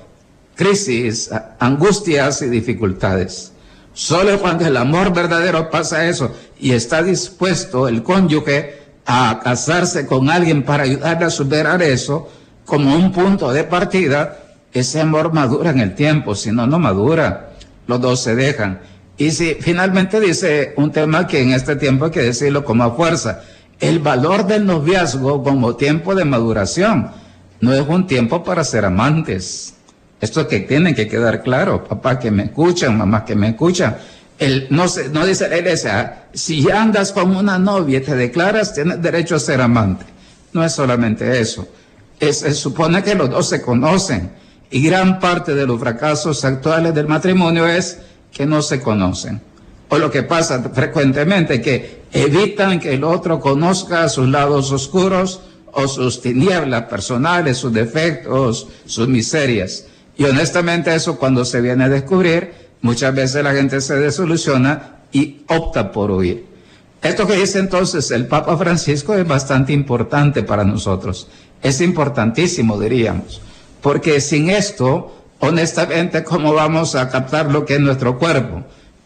crisis, 0.55 1.29
angustias 1.59 2.41
y 2.41 2.47
dificultades. 2.47 3.51
Solo 3.99 4.39
cuando 4.39 4.65
el 4.65 4.77
amor 4.77 5.13
verdadero 5.13 5.69
pasa 5.69 6.07
eso 6.07 6.33
y 6.57 6.71
está 6.71 7.03
dispuesto 7.03 7.89
el 7.89 8.01
cónyuge 8.01 8.79
a 9.05 9.41
casarse 9.43 10.05
con 10.05 10.29
alguien 10.29 10.63
para 10.63 10.83
ayudarle 10.83 11.25
a 11.25 11.29
superar 11.29 11.81
eso 11.81 12.29
como 12.63 12.95
un 12.95 13.11
punto 13.11 13.51
de 13.51 13.65
partida, 13.65 14.37
ese 14.71 15.01
amor 15.01 15.33
madura 15.33 15.71
en 15.71 15.81
el 15.81 15.95
tiempo, 15.95 16.33
si 16.33 16.49
no, 16.49 16.65
no 16.65 16.79
madura. 16.79 17.49
Los 17.87 17.99
dos 17.99 18.21
se 18.21 18.35
dejan. 18.35 18.79
Y 19.17 19.31
si 19.31 19.55
finalmente 19.55 20.21
dice 20.21 20.73
un 20.77 20.93
tema 20.93 21.27
que 21.27 21.41
en 21.41 21.51
este 21.51 21.75
tiempo 21.75 22.05
hay 22.05 22.11
que 22.11 22.21
decirlo 22.21 22.63
como 22.63 22.85
a 22.85 22.95
fuerza, 22.95 23.41
el 23.81 23.99
valor 23.99 24.47
del 24.47 24.65
noviazgo 24.65 25.43
como 25.43 25.75
tiempo 25.75 26.15
de 26.15 26.23
maduración 26.23 27.11
no 27.59 27.73
es 27.73 27.85
un 27.85 28.07
tiempo 28.07 28.45
para 28.45 28.63
ser 28.63 28.85
amantes. 28.85 29.73
Esto 30.21 30.47
que 30.47 30.61
tiene 30.61 30.93
que 30.93 31.07
quedar 31.07 31.41
claro, 31.41 31.83
papá 31.83 32.19
que 32.19 32.29
me 32.29 32.43
escuchan, 32.43 32.97
mamá 32.97 33.23
que 33.23 33.35
me 33.35 33.49
escuchan. 33.49 33.97
El, 34.37 34.67
no, 34.69 34.87
se, 34.87 35.09
no 35.09 35.25
dice 35.25 35.49
la 35.49 35.57
iglesia, 35.57 36.25
si 36.33 36.69
andas 36.69 37.11
con 37.11 37.35
una 37.35 37.57
novia 37.57 37.99
y 37.99 38.01
te 38.01 38.15
declaras, 38.15 38.73
tienes 38.73 39.01
derecho 39.01 39.35
a 39.35 39.39
ser 39.39 39.61
amante. 39.61 40.05
No 40.53 40.63
es 40.63 40.73
solamente 40.73 41.39
eso. 41.39 41.67
Es, 42.19 42.39
se 42.39 42.53
supone 42.53 43.03
que 43.03 43.15
los 43.15 43.29
dos 43.29 43.47
se 43.47 43.61
conocen. 43.61 44.31
Y 44.71 44.81
gran 44.83 45.19
parte 45.19 45.55
de 45.55 45.65
los 45.65 45.79
fracasos 45.79 46.43
actuales 46.45 46.93
del 46.93 47.07
matrimonio 47.07 47.67
es 47.67 47.99
que 48.31 48.45
no 48.45 48.61
se 48.61 48.81
conocen. 48.81 49.41
O 49.89 49.97
lo 49.97 50.11
que 50.11 50.23
pasa 50.23 50.61
frecuentemente, 50.73 51.61
que 51.61 52.03
evitan 52.11 52.79
que 52.79 52.93
el 52.93 53.03
otro 53.03 53.39
conozca 53.39 54.07
sus 54.09 54.27
lados 54.27 54.71
oscuros 54.71 55.41
o 55.71 55.87
sus 55.87 56.21
tinieblas 56.21 56.83
personales, 56.83 57.57
sus 57.57 57.73
defectos, 57.73 58.67
sus 58.85 59.07
miserias. 59.07 59.85
Y 60.19 60.25
honestamente 60.25 60.93
eso 60.93 61.17
cuando 61.17 61.45
se 61.45 61.61
viene 61.61 61.85
a 61.85 61.89
descubrir, 61.89 62.51
muchas 62.81 63.15
veces 63.15 63.41
la 63.41 63.53
gente 63.53 63.79
se 63.79 63.95
desoluciona 63.95 64.97
y 65.13 65.43
opta 65.47 65.93
por 65.93 66.11
huir. 66.11 66.45
Esto 67.01 67.25
que 67.25 67.37
dice 67.37 67.57
entonces 67.59 68.11
el 68.11 68.27
Papa 68.27 68.57
Francisco 68.57 69.13
es 69.13 69.25
bastante 69.25 69.71
importante 69.71 70.43
para 70.43 70.65
nosotros. 70.65 71.29
Es 71.63 71.79
importantísimo, 71.79 72.77
diríamos. 72.77 73.39
Porque 73.81 74.19
sin 74.19 74.49
esto, 74.49 75.15
honestamente, 75.39 76.25
¿cómo 76.25 76.53
vamos 76.53 76.95
a 76.95 77.07
captar 77.07 77.49
lo 77.49 77.65
que 77.65 77.75
es 77.75 77.79
nuestro 77.79 78.19
cuerpo? 78.19 78.65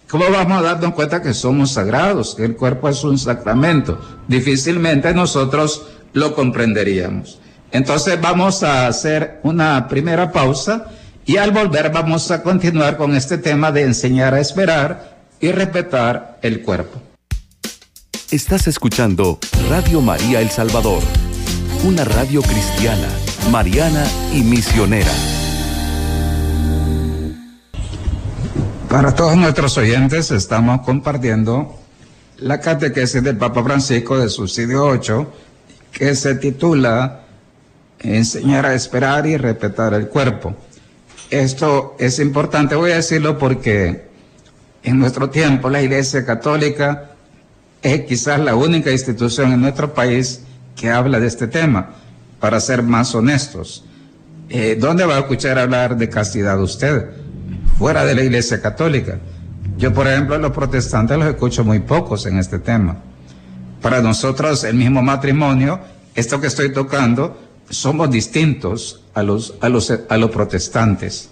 ¿Cómo 0.09 0.25
vamos 0.31 0.57
a 0.57 0.63
darnos 0.63 0.95
cuenta 0.95 1.21
que 1.21 1.35
somos 1.35 1.73
sagrados, 1.73 2.33
que 2.33 2.43
el 2.45 2.55
cuerpo 2.55 2.89
es 2.89 3.03
un 3.03 3.19
sacramento? 3.19 4.01
Difícilmente 4.27 5.13
nosotros 5.13 5.83
lo 6.13 6.33
comprenderíamos. 6.33 7.37
Entonces 7.71 8.19
vamos 8.19 8.63
a 8.63 8.87
hacer 8.87 9.39
una 9.43 9.87
primera 9.87 10.31
pausa 10.31 10.87
y 11.25 11.37
al 11.37 11.51
volver 11.51 11.91
vamos 11.91 12.31
a 12.31 12.43
continuar 12.43 12.97
con 12.97 13.15
este 13.15 13.37
tema 13.37 13.71
de 13.71 13.83
enseñar 13.83 14.33
a 14.33 14.39
esperar 14.39 15.17
y 15.39 15.51
respetar 15.51 16.39
el 16.41 16.61
cuerpo. 16.61 17.01
Estás 18.31 18.67
escuchando 18.67 19.39
Radio 19.69 20.01
María 20.01 20.41
El 20.41 20.49
Salvador, 20.49 21.03
una 21.85 22.03
radio 22.03 22.41
cristiana, 22.41 23.07
mariana 23.51 24.05
y 24.33 24.41
misionera. 24.41 25.11
Para 28.89 29.15
todos 29.15 29.35
nuestros 29.37 29.77
oyentes 29.77 30.31
estamos 30.31 30.81
compartiendo 30.81 31.79
la 32.37 32.59
catequesis 32.59 33.23
del 33.23 33.37
Papa 33.37 33.63
Francisco 33.63 34.17
de 34.17 34.29
Subsidio 34.29 34.85
8 34.85 35.33
que 35.91 36.15
se 36.15 36.35
titula 36.35 37.21
Enseñar 37.99 38.65
a 38.65 38.73
esperar 38.73 39.25
y 39.25 39.37
respetar 39.37 39.93
el 39.93 40.09
cuerpo. 40.09 40.53
Esto 41.33 41.95
es 41.97 42.19
importante, 42.19 42.75
voy 42.75 42.91
a 42.91 42.97
decirlo 42.97 43.39
porque 43.39 44.03
en 44.83 44.99
nuestro 44.99 45.31
tiempo 45.31 45.67
la 45.67 45.81
Iglesia 45.81 46.23
Católica 46.23 47.09
es 47.81 48.01
quizás 48.01 48.39
la 48.39 48.53
única 48.53 48.91
institución 48.91 49.51
en 49.51 49.61
nuestro 49.61 49.95
país 49.95 50.41
que 50.75 50.91
habla 50.91 51.19
de 51.19 51.25
este 51.25 51.47
tema, 51.47 51.95
para 52.39 52.59
ser 52.59 52.83
más 52.83 53.15
honestos. 53.15 53.83
Eh, 54.47 54.77
¿Dónde 54.79 55.05
va 55.05 55.15
a 55.15 55.19
escuchar 55.21 55.57
hablar 55.57 55.97
de 55.97 56.07
castidad 56.07 56.61
usted? 56.61 57.09
Fuera 57.79 58.05
de 58.05 58.13
la 58.13 58.21
Iglesia 58.21 58.61
Católica. 58.61 59.17
Yo, 59.75 59.91
por 59.91 60.07
ejemplo, 60.07 60.37
los 60.37 60.51
protestantes 60.51 61.17
los 61.17 61.29
escucho 61.29 61.63
muy 61.63 61.79
pocos 61.79 62.27
en 62.27 62.37
este 62.37 62.59
tema. 62.59 62.97
Para 63.81 64.03
nosotros, 64.03 64.63
el 64.65 64.75
mismo 64.75 65.01
matrimonio, 65.01 65.79
esto 66.13 66.39
que 66.39 66.45
estoy 66.45 66.71
tocando, 66.71 67.41
somos 67.69 68.09
distintos 68.11 69.01
a 69.13 69.23
los, 69.23 69.55
a 69.61 69.69
los, 69.69 69.91
a 70.09 70.17
los 70.17 70.31
protestantes. 70.31 71.29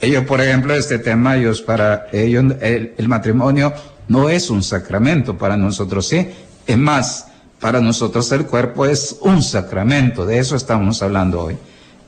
Ellos, 0.00 0.24
por 0.24 0.40
ejemplo, 0.40 0.74
este 0.74 0.98
tema, 0.98 1.36
ellos, 1.36 1.62
para 1.62 2.08
ellos, 2.12 2.44
el, 2.60 3.08
matrimonio 3.08 3.72
no 4.08 4.28
es 4.28 4.50
un 4.50 4.62
sacramento, 4.62 5.38
para 5.38 5.56
nosotros 5.56 6.08
sí. 6.08 6.28
Es 6.66 6.76
más, 6.76 7.28
para 7.60 7.80
nosotros 7.80 8.30
el 8.32 8.46
cuerpo 8.46 8.84
es 8.84 9.18
un 9.20 9.42
sacramento, 9.42 10.26
de 10.26 10.38
eso 10.38 10.56
estamos 10.56 11.00
hablando 11.02 11.42
hoy. 11.42 11.56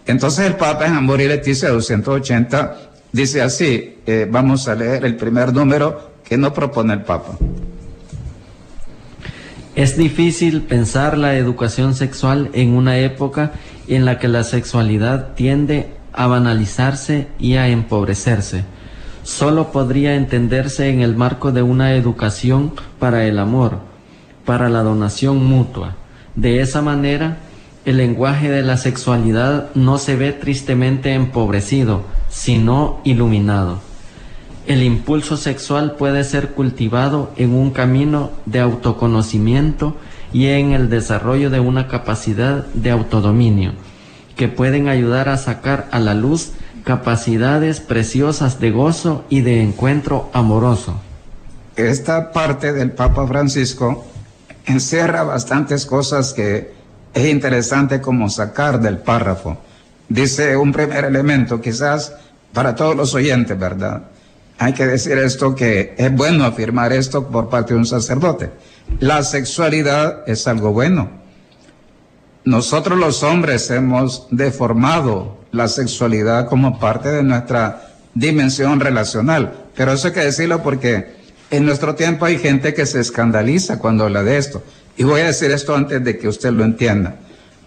Entonces 0.06 0.44
el 0.46 0.56
Papa 0.56 0.86
en 0.86 0.94
Amor 0.94 1.20
y 1.20 1.28
Leticia 1.28 1.70
280 1.70 2.76
dice 3.12 3.40
así, 3.40 3.98
eh, 4.06 4.26
vamos 4.28 4.66
a 4.66 4.74
leer 4.74 5.04
el 5.04 5.16
primer 5.16 5.52
número 5.52 6.14
que 6.24 6.36
no 6.36 6.52
propone 6.52 6.94
el 6.94 7.02
Papa. 7.02 7.38
Es 9.76 9.96
difícil 9.96 10.62
pensar 10.62 11.18
la 11.18 11.34
educación 11.34 11.94
sexual 11.94 12.48
en 12.52 12.74
una 12.74 12.98
época 12.98 13.52
en 13.88 14.04
la 14.04 14.20
que 14.20 14.28
la 14.28 14.44
sexualidad 14.44 15.34
tiende 15.34 15.88
a 16.12 16.28
banalizarse 16.28 17.26
y 17.40 17.54
a 17.54 17.66
empobrecerse. 17.66 18.62
Solo 19.24 19.72
podría 19.72 20.14
entenderse 20.14 20.90
en 20.90 21.00
el 21.00 21.16
marco 21.16 21.50
de 21.50 21.62
una 21.62 21.94
educación 21.94 22.72
para 23.00 23.24
el 23.26 23.36
amor, 23.40 23.80
para 24.44 24.68
la 24.68 24.84
donación 24.84 25.44
mutua. 25.44 25.96
De 26.36 26.60
esa 26.60 26.80
manera, 26.80 27.38
el 27.84 27.96
lenguaje 27.96 28.50
de 28.50 28.62
la 28.62 28.76
sexualidad 28.76 29.70
no 29.74 29.98
se 29.98 30.14
ve 30.14 30.32
tristemente 30.32 31.14
empobrecido, 31.14 32.02
sino 32.28 33.00
iluminado. 33.02 33.80
El 34.66 34.82
impulso 34.82 35.36
sexual 35.36 35.96
puede 35.96 36.24
ser 36.24 36.52
cultivado 36.52 37.30
en 37.36 37.52
un 37.52 37.70
camino 37.70 38.30
de 38.46 38.60
autoconocimiento 38.60 39.96
y 40.32 40.46
en 40.46 40.72
el 40.72 40.88
desarrollo 40.88 41.50
de 41.50 41.60
una 41.60 41.86
capacidad 41.86 42.64
de 42.72 42.90
autodominio, 42.90 43.72
que 44.36 44.48
pueden 44.48 44.88
ayudar 44.88 45.28
a 45.28 45.36
sacar 45.36 45.86
a 45.90 46.00
la 46.00 46.14
luz 46.14 46.52
capacidades 46.82 47.80
preciosas 47.80 48.58
de 48.58 48.70
gozo 48.70 49.24
y 49.28 49.42
de 49.42 49.62
encuentro 49.62 50.30
amoroso. 50.32 50.98
Esta 51.76 52.32
parte 52.32 52.72
del 52.72 52.92
Papa 52.92 53.26
Francisco 53.26 54.06
encierra 54.64 55.24
bastantes 55.24 55.84
cosas 55.84 56.32
que 56.32 56.72
es 57.12 57.26
interesante 57.28 58.00
como 58.00 58.30
sacar 58.30 58.80
del 58.80 58.96
párrafo. 58.96 59.58
Dice 60.08 60.56
un 60.56 60.72
primer 60.72 61.04
elemento, 61.04 61.60
quizás 61.60 62.14
para 62.52 62.74
todos 62.74 62.96
los 62.96 63.14
oyentes, 63.14 63.58
¿verdad? 63.58 64.04
Hay 64.58 64.72
que 64.72 64.86
decir 64.86 65.18
esto 65.18 65.54
que 65.54 65.94
es 65.98 66.14
bueno 66.14 66.44
afirmar 66.44 66.92
esto 66.92 67.28
por 67.28 67.48
parte 67.48 67.74
de 67.74 67.80
un 67.80 67.86
sacerdote. 67.86 68.50
La 69.00 69.22
sexualidad 69.22 70.22
es 70.26 70.46
algo 70.46 70.72
bueno. 70.72 71.10
Nosotros 72.44 72.98
los 72.98 73.22
hombres 73.22 73.70
hemos 73.70 74.26
deformado 74.30 75.38
la 75.50 75.68
sexualidad 75.68 76.46
como 76.48 76.78
parte 76.78 77.08
de 77.08 77.22
nuestra 77.22 77.94
dimensión 78.14 78.80
relacional, 78.80 79.52
pero 79.74 79.92
eso 79.92 80.08
hay 80.08 80.14
que 80.14 80.24
decirlo 80.24 80.62
porque 80.62 81.14
en 81.50 81.64
nuestro 81.64 81.94
tiempo 81.94 82.24
hay 82.24 82.38
gente 82.38 82.74
que 82.74 82.86
se 82.86 83.00
escandaliza 83.00 83.78
cuando 83.78 84.04
habla 84.04 84.22
de 84.22 84.36
esto. 84.36 84.62
Y 84.96 85.04
voy 85.04 85.22
a 85.22 85.26
decir 85.26 85.50
esto 85.50 85.74
antes 85.74 86.04
de 86.04 86.18
que 86.18 86.28
usted 86.28 86.50
lo 86.50 86.64
entienda. 86.64 87.16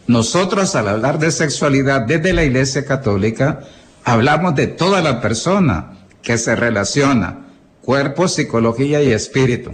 Nosotros 0.07 0.75
al 0.75 0.87
hablar 0.87 1.19
de 1.19 1.31
sexualidad 1.31 2.01
desde 2.01 2.31
la 2.31 2.43
Iglesia 2.43 2.85
Católica, 2.85 3.61
hablamos 4.05 4.55
de 4.55 4.67
toda 4.67 5.01
la 5.01 5.19
persona, 5.19 5.96
que 6.27 6.37
se 6.37 6.57
relaciona 6.57 7.45
cuerpo, 7.81 8.27
psicología 8.27 9.01
y 9.01 9.13
espíritu. 9.13 9.71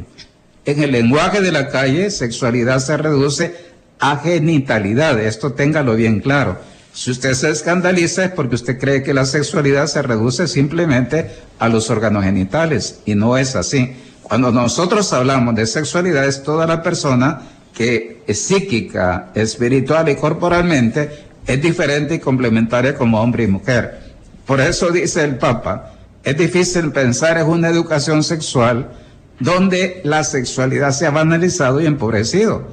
En 0.65 0.83
el 0.83 0.91
lenguaje 0.91 1.41
de 1.41 1.51
la 1.51 1.69
calle, 1.69 2.11
sexualidad 2.11 2.77
se 2.77 2.95
reduce 2.95 3.55
a 3.99 4.17
genitalidad. 4.17 5.19
Esto 5.19 5.53
téngalo 5.53 5.95
bien 5.95 6.19
claro. 6.19 6.59
Si 6.93 7.09
usted 7.09 7.33
se 7.33 7.49
escandaliza 7.49 8.25
es 8.25 8.31
porque 8.33 8.53
usted 8.53 8.79
cree 8.79 9.01
que 9.01 9.15
la 9.15 9.25
sexualidad 9.25 9.87
se 9.87 10.03
reduce 10.03 10.47
simplemente 10.47 11.31
a 11.57 11.69
los 11.69 11.89
órganos 11.89 12.23
genitales 12.23 12.99
y 13.03 13.15
no 13.15 13.35
es 13.35 13.55
así. 13.55 13.95
Cuando 14.21 14.51
nosotros 14.51 15.11
hablamos 15.11 15.55
de 15.55 15.65
sexualidad 15.65 16.27
es 16.27 16.43
toda 16.43 16.67
la 16.67 16.83
persona 16.83 17.41
que 17.73 18.21
es 18.27 18.39
psíquica, 18.39 19.31
espiritual 19.33 20.07
y 20.07 20.17
corporalmente 20.17 21.09
es 21.47 21.59
diferente 21.59 22.13
y 22.13 22.19
complementaria 22.19 22.93
como 22.93 23.19
hombre 23.19 23.45
y 23.45 23.47
mujer. 23.47 24.03
Por 24.45 24.61
eso 24.61 24.91
dice 24.91 25.23
el 25.23 25.37
Papa, 25.37 25.92
es 26.23 26.37
difícil 26.37 26.91
pensar 26.91 27.37
en 27.37 27.47
una 27.47 27.69
educación 27.69 28.23
sexual 28.23 28.91
donde 29.39 30.01
la 30.03 30.23
sexualidad 30.23 30.91
se 30.91 31.05
ha 31.05 31.11
banalizado 31.11 31.81
y 31.81 31.85
empobrecido. 31.85 32.67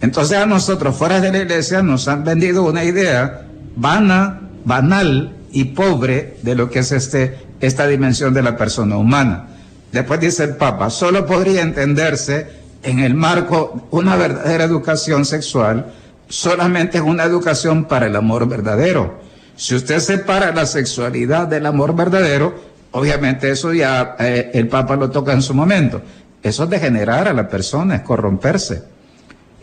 Entonces 0.00 0.38
a 0.38 0.46
nosotros 0.46 0.96
fuera 0.96 1.20
de 1.20 1.32
la 1.32 1.38
iglesia 1.38 1.82
nos 1.82 2.08
han 2.08 2.24
vendido 2.24 2.62
una 2.62 2.84
idea 2.84 3.46
vana, 3.74 4.40
banal 4.64 5.34
y 5.50 5.64
pobre 5.64 6.36
de 6.42 6.54
lo 6.54 6.70
que 6.70 6.80
es 6.80 6.92
este, 6.92 7.38
esta 7.60 7.86
dimensión 7.86 8.34
de 8.34 8.42
la 8.42 8.56
persona 8.56 8.96
humana. 8.96 9.48
Después 9.92 10.20
dice 10.20 10.44
el 10.44 10.56
Papa, 10.56 10.90
solo 10.90 11.26
podría 11.26 11.62
entenderse 11.62 12.48
en 12.82 12.98
el 12.98 13.14
marco 13.14 13.88
una 13.90 14.16
verdadera 14.16 14.64
educación 14.64 15.24
sexual, 15.24 15.92
solamente 16.28 16.98
es 16.98 17.04
una 17.04 17.24
educación 17.24 17.86
para 17.86 18.06
el 18.06 18.16
amor 18.16 18.48
verdadero. 18.48 19.20
Si 19.56 19.74
usted 19.74 20.00
separa 20.00 20.52
la 20.52 20.66
sexualidad 20.66 21.46
del 21.46 21.66
amor 21.66 21.94
verdadero, 21.94 22.73
Obviamente 22.96 23.50
eso 23.50 23.72
ya 23.72 24.14
eh, 24.20 24.52
el 24.54 24.68
Papa 24.68 24.94
lo 24.94 25.10
toca 25.10 25.32
en 25.32 25.42
su 25.42 25.52
momento. 25.52 26.00
Eso 26.40 26.62
es 26.62 26.70
degenerar 26.70 27.26
a 27.26 27.32
la 27.32 27.48
persona, 27.48 27.96
es 27.96 28.02
corromperse. 28.02 28.84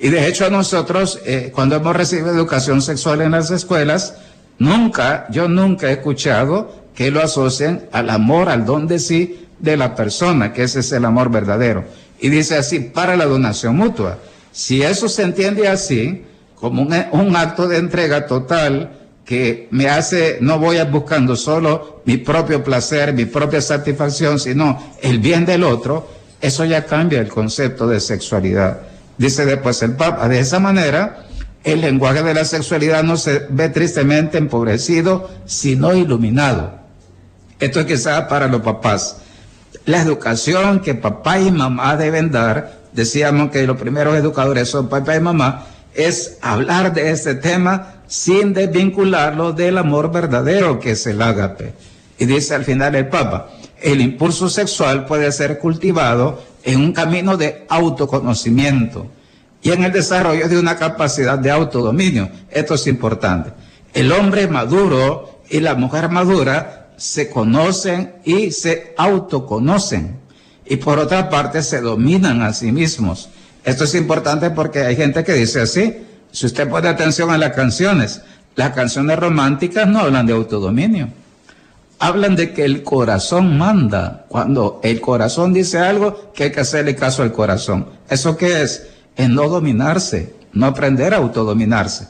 Y 0.02 0.10
de 0.10 0.28
hecho 0.28 0.50
nosotros, 0.50 1.18
eh, 1.26 1.50
cuando 1.56 1.78
hemos 1.78 1.96
recibido 1.96 2.30
educación 2.30 2.82
sexual 2.82 3.22
en 3.22 3.32
las 3.32 3.50
escuelas, 3.50 4.16
nunca, 4.60 5.28
yo 5.30 5.48
nunca 5.48 5.88
he 5.88 5.94
escuchado 5.94 6.84
que 6.94 7.10
lo 7.10 7.22
asocien 7.22 7.88
al 7.94 8.10
amor, 8.10 8.50
al 8.50 8.66
don 8.66 8.86
de 8.86 9.00
sí 9.00 9.48
de 9.60 9.78
la 9.78 9.96
persona, 9.96 10.52
que 10.52 10.64
ese 10.64 10.82
es 10.82 10.92
el 10.92 11.06
amor 11.06 11.32
verdadero. 11.32 11.86
Y 12.20 12.28
dice 12.28 12.58
así, 12.58 12.82
para 12.82 13.16
la 13.16 13.28
donación 13.28 13.78
mutua. 13.78 14.18
Si 14.52 14.82
eso 14.82 15.08
se 15.08 15.24
entiende 15.24 15.70
así, 15.70 16.26
como 16.56 16.82
un 16.82 17.36
acto 17.38 17.70
de 17.70 17.78
entrega 17.78 18.28
total, 18.28 19.01
que 19.26 19.68
me 19.72 19.88
hace, 19.88 20.38
no 20.42 20.60
voy 20.60 20.82
buscando 20.84 21.36
solo 21.36 22.02
mi 22.06 22.18
propio 22.18 22.64
placer, 22.64 23.14
mi 23.14 23.26
propia 23.26 23.62
satisfacción, 23.62 24.40
sino 24.40 24.94
el 25.02 25.20
bien 25.20 25.46
del 25.46 25.64
otro, 25.64 26.08
eso 26.42 26.66
ya 26.66 26.86
cambia 26.86 27.20
el 27.20 27.30
concepto 27.30 27.88
de 27.88 28.00
sexualidad. 28.00 28.82
Dice 29.18 29.46
después 29.46 29.82
el 29.84 29.96
Papa, 29.96 30.28
de 30.28 30.40
esa 30.40 30.60
manera, 30.60 31.26
el 31.64 31.82
lenguaje 31.82 32.24
de 32.24 32.34
la 32.34 32.46
sexualidad 32.46 33.04
no 33.04 33.18
se 33.18 33.46
ve 33.50 33.70
tristemente 33.70 34.40
empobrecido, 34.40 35.30
sino 35.46 35.94
iluminado. 35.94 36.80
Esto 37.60 37.82
es 37.82 37.86
quizás 37.86 38.24
para 38.24 38.48
los 38.48 38.62
papás. 38.62 39.18
La 39.86 40.02
educación 40.02 40.80
que 40.80 40.96
papá 40.96 41.40
y 41.40 41.52
mamá 41.52 41.96
deben 41.96 42.32
dar, 42.32 42.82
decíamos 42.94 43.52
que 43.52 43.66
los 43.68 43.78
primeros 43.78 44.16
educadores 44.16 44.70
son 44.70 44.90
papá 44.90 45.16
y 45.16 45.20
mamá, 45.20 45.68
es 45.94 46.38
hablar 46.42 46.94
de 46.94 47.12
este 47.12 47.36
tema 47.36 48.01
sin 48.12 48.52
desvincularlo 48.52 49.54
del 49.54 49.78
amor 49.78 50.12
verdadero 50.12 50.82
que 50.82 50.92
es 50.92 51.08
el 51.08 51.22
ágape. 51.22 51.72
Y 52.20 52.26
dice 52.26 52.54
al 52.54 52.66
final 52.66 52.94
el 52.96 53.08
Papa, 53.08 53.52
el 53.82 54.02
impulso 54.02 54.50
sexual 54.50 55.06
puede 55.06 55.32
ser 55.32 55.60
cultivado 55.60 56.44
en 56.64 56.82
un 56.82 56.92
camino 56.92 57.38
de 57.38 57.66
autoconocimiento 57.70 59.08
y 59.64 59.72
en 59.72 59.86
el 59.86 59.94
desarrollo 59.94 60.50
de 60.50 60.60
una 60.60 60.76
capacidad 60.76 61.40
de 61.40 61.52
autodominio. 61.52 62.30
Esto 62.50 62.74
es 62.74 62.86
importante. 62.86 63.52
El 63.94 64.12
hombre 64.12 64.46
maduro 64.50 65.44
y 65.50 65.62
la 65.62 65.76
mujer 65.76 66.10
madura 66.10 66.90
se 66.98 67.30
conocen 67.30 68.16
y 68.26 68.52
se 68.52 68.94
autoconocen. 68.98 70.18
Y 70.66 70.76
por 70.76 71.00
otra 71.00 71.30
parte 71.30 71.64
se 71.64 71.80
dominan 71.80 72.42
a 72.42 72.52
sí 72.52 72.74
mismos. 72.74 73.30
Esto 73.64 73.86
es 73.86 73.96
importante 73.96 74.50
porque 74.50 74.80
hay 74.80 74.98
gente 74.98 75.24
que 75.24 75.32
dice 75.32 75.62
así, 75.62 75.96
si 76.32 76.46
usted 76.46 76.70
pone 76.70 76.88
atención 76.88 77.30
a 77.30 77.38
las 77.38 77.54
canciones, 77.54 78.22
las 78.56 78.72
canciones 78.72 79.18
románticas 79.20 79.88
no 79.88 80.00
hablan 80.00 80.26
de 80.26 80.34
autodominio. 80.34 81.10
Hablan 82.00 82.36
de 82.36 82.54
que 82.54 82.66
el 82.66 82.84
corazón 82.84 83.58
manda. 83.58 84.26
Cuando 84.28 84.80
el 84.84 85.00
corazón 85.02 85.54
dice 85.54 85.80
algo, 85.80 86.32
que 86.34 86.46
hay 86.46 86.52
que 86.52 86.62
hacerle 86.62 86.96
caso 86.96 87.22
al 87.22 87.32
corazón. 87.32 87.88
¿Eso 88.10 88.36
qué 88.36 88.64
es? 88.64 88.88
En 89.16 89.36
no 89.36 89.48
dominarse, 89.48 90.34
no 90.54 90.66
aprender 90.66 91.14
a 91.14 91.18
autodominarse. 91.18 92.08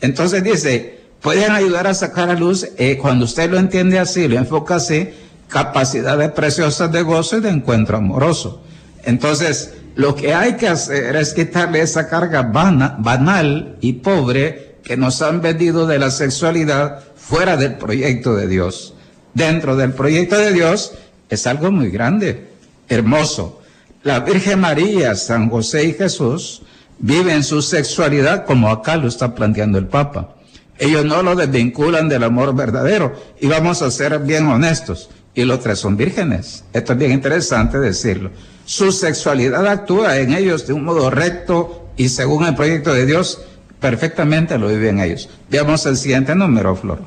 Entonces 0.00 0.44
dice, 0.44 1.00
pueden 1.20 1.52
ayudar 1.52 1.86
a 1.86 1.94
sacar 1.94 2.30
a 2.30 2.34
luz, 2.34 2.68
eh, 2.76 2.98
cuando 2.98 3.24
usted 3.24 3.50
lo 3.50 3.58
entiende 3.58 3.98
así, 3.98 4.28
lo 4.28 4.36
enfoca 4.36 4.76
así, 4.76 5.10
capacidades 5.48 6.30
preciosas 6.32 6.90
de 6.92 7.02
gozo 7.02 7.38
y 7.38 7.40
de 7.40 7.50
encuentro 7.50 7.96
amoroso. 7.96 8.62
Entonces, 9.04 9.74
lo 9.94 10.14
que 10.14 10.34
hay 10.34 10.56
que 10.56 10.68
hacer 10.68 11.16
es 11.16 11.34
quitarle 11.34 11.80
esa 11.80 12.08
carga 12.08 12.42
banal 12.42 13.76
y 13.80 13.94
pobre 13.94 14.76
que 14.84 14.96
nos 14.96 15.22
han 15.22 15.40
vendido 15.40 15.86
de 15.86 15.98
la 15.98 16.10
sexualidad 16.10 17.02
fuera 17.14 17.56
del 17.56 17.76
proyecto 17.76 18.34
de 18.34 18.48
Dios. 18.48 18.94
Dentro 19.34 19.76
del 19.76 19.92
proyecto 19.92 20.36
de 20.36 20.52
Dios 20.52 20.92
es 21.28 21.46
algo 21.46 21.70
muy 21.70 21.90
grande, 21.90 22.48
hermoso. 22.88 23.62
La 24.02 24.20
Virgen 24.20 24.60
María, 24.60 25.14
San 25.14 25.48
José 25.48 25.84
y 25.84 25.92
Jesús 25.92 26.62
viven 26.98 27.44
su 27.44 27.62
sexualidad 27.62 28.44
como 28.44 28.68
acá 28.68 28.96
lo 28.96 29.08
está 29.08 29.34
planteando 29.34 29.78
el 29.78 29.86
Papa. 29.86 30.34
Ellos 30.78 31.04
no 31.04 31.22
lo 31.22 31.36
desvinculan 31.36 32.08
del 32.08 32.24
amor 32.24 32.54
verdadero. 32.54 33.14
Y 33.40 33.46
vamos 33.46 33.82
a 33.82 33.90
ser 33.90 34.18
bien 34.18 34.46
honestos. 34.48 35.10
Y 35.34 35.44
los 35.44 35.60
tres 35.60 35.78
son 35.78 35.96
vírgenes. 35.96 36.64
Esto 36.72 36.92
es 36.92 36.98
bien 36.98 37.12
interesante 37.12 37.78
decirlo 37.78 38.30
su 38.64 38.92
sexualidad 38.92 39.66
actúa 39.66 40.18
en 40.18 40.32
ellos 40.32 40.66
de 40.66 40.72
un 40.72 40.84
modo 40.84 41.10
recto 41.10 41.88
y 41.96 42.08
según 42.08 42.44
el 42.44 42.54
proyecto 42.54 42.94
de 42.94 43.06
Dios, 43.06 43.42
perfectamente 43.80 44.56
lo 44.58 44.68
viven 44.68 45.00
ellos. 45.00 45.28
Veamos 45.50 45.84
el 45.86 45.96
siguiente 45.96 46.34
número, 46.34 46.74
Flor. 46.76 47.00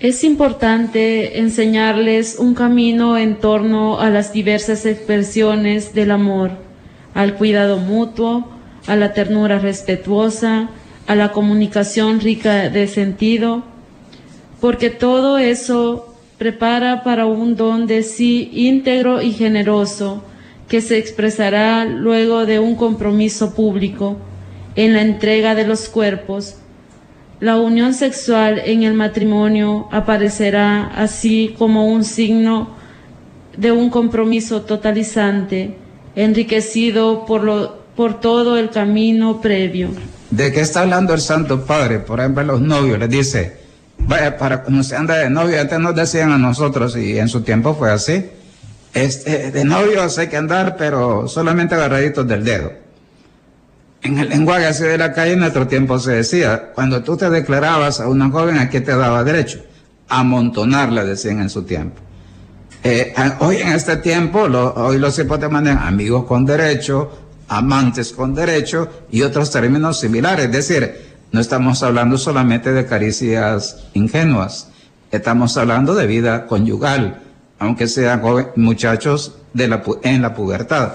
Es 0.00 0.24
importante 0.24 1.38
enseñarles 1.38 2.36
un 2.38 2.54
camino 2.54 3.16
en 3.16 3.36
torno 3.36 4.00
a 4.00 4.10
las 4.10 4.32
diversas 4.32 4.84
expresiones 4.84 5.94
del 5.94 6.10
amor, 6.10 6.50
al 7.14 7.36
cuidado 7.36 7.78
mutuo, 7.78 8.48
a 8.88 8.96
la 8.96 9.12
ternura 9.12 9.60
respetuosa, 9.60 10.70
a 11.06 11.14
la 11.14 11.30
comunicación 11.30 12.20
rica 12.20 12.68
de 12.68 12.88
sentido, 12.88 13.62
porque 14.60 14.90
todo 14.90 15.38
eso 15.38 16.11
prepara 16.42 17.04
para 17.04 17.24
un 17.26 17.54
don 17.54 17.86
de 17.86 18.02
sí 18.02 18.50
íntegro 18.52 19.22
y 19.22 19.32
generoso 19.32 20.24
que 20.66 20.80
se 20.80 20.98
expresará 20.98 21.84
luego 21.84 22.46
de 22.46 22.58
un 22.58 22.74
compromiso 22.74 23.54
público 23.54 24.16
en 24.74 24.92
la 24.92 25.02
entrega 25.02 25.54
de 25.54 25.64
los 25.64 25.88
cuerpos, 25.88 26.56
La 27.38 27.58
unión 27.58 27.92
sexual 27.92 28.62
en 28.64 28.84
el 28.84 28.94
matrimonio 28.94 29.88
aparecerá 29.90 30.86
así 30.94 31.54
como 31.58 31.88
un 31.88 32.04
signo 32.04 32.76
de 33.56 33.72
un 33.72 33.90
compromiso 33.90 34.62
totalizante, 34.62 35.76
enriquecido 36.14 37.26
por, 37.26 37.42
lo, 37.42 37.82
por 37.96 38.20
todo 38.20 38.56
el 38.58 38.70
camino 38.70 39.40
previo. 39.40 39.88
¿De 40.30 40.52
qué 40.52 40.60
está 40.60 40.82
hablando 40.82 41.14
el 41.14 41.20
Santo 41.20 41.64
Padre? 41.66 41.98
Por 41.98 42.20
ejemplo, 42.20 42.44
los 42.44 42.60
novios 42.60 42.96
les 43.00 43.10
dice, 43.10 43.61
vaya, 44.06 44.36
para 44.36 44.62
cuando 44.62 44.82
se 44.82 44.96
anda 44.96 45.16
de 45.16 45.30
novio, 45.30 45.60
antes 45.60 45.78
nos 45.78 45.94
decían 45.94 46.32
a 46.32 46.38
nosotros, 46.38 46.96
y 46.96 47.18
en 47.18 47.28
su 47.28 47.42
tiempo 47.42 47.74
fue 47.74 47.90
así, 47.90 48.30
este, 48.94 49.50
de 49.50 49.64
novios 49.64 50.18
hay 50.18 50.28
que 50.28 50.36
andar, 50.36 50.76
pero 50.76 51.26
solamente 51.26 51.74
agarraditos 51.74 52.26
del 52.26 52.44
dedo. 52.44 52.72
En 54.02 54.18
el 54.18 54.28
lenguaje 54.28 54.66
así 54.66 54.82
de 54.82 54.98
la 54.98 55.12
calle 55.12 55.32
en 55.32 55.38
nuestro 55.38 55.66
tiempo 55.66 55.98
se 55.98 56.12
decía, 56.12 56.72
cuando 56.74 57.02
tú 57.02 57.16
te 57.16 57.30
declarabas 57.30 58.00
a 58.00 58.08
una 58.08 58.28
joven, 58.28 58.58
¿a 58.58 58.68
qué 58.68 58.80
te 58.80 58.94
daba 58.94 59.22
derecho? 59.24 59.64
Amontonarla, 60.08 61.04
decían 61.04 61.40
en 61.40 61.48
su 61.48 61.62
tiempo. 61.62 62.00
Eh, 62.84 63.14
hoy 63.38 63.58
en 63.58 63.68
este 63.68 63.96
tiempo, 63.98 64.40
hoy 64.40 64.98
los 64.98 65.16
hijos 65.18 65.38
te 65.38 65.48
mandan 65.48 65.78
amigos 65.78 66.24
con 66.24 66.44
derecho, 66.44 67.10
amantes 67.48 68.12
con 68.12 68.34
derecho 68.34 68.88
y 69.10 69.22
otros 69.22 69.50
términos 69.52 70.00
similares. 70.00 70.46
Es 70.46 70.52
decir, 70.52 71.11
no 71.32 71.40
estamos 71.40 71.82
hablando 71.82 72.18
solamente 72.18 72.72
de 72.72 72.86
caricias 72.86 73.84
ingenuas, 73.94 74.68
estamos 75.10 75.56
hablando 75.56 75.94
de 75.94 76.06
vida 76.06 76.46
conyugal, 76.46 77.22
aunque 77.58 77.88
sean 77.88 78.22
muchachos 78.56 79.36
en 79.54 80.22
la 80.22 80.34
pubertad. 80.34 80.92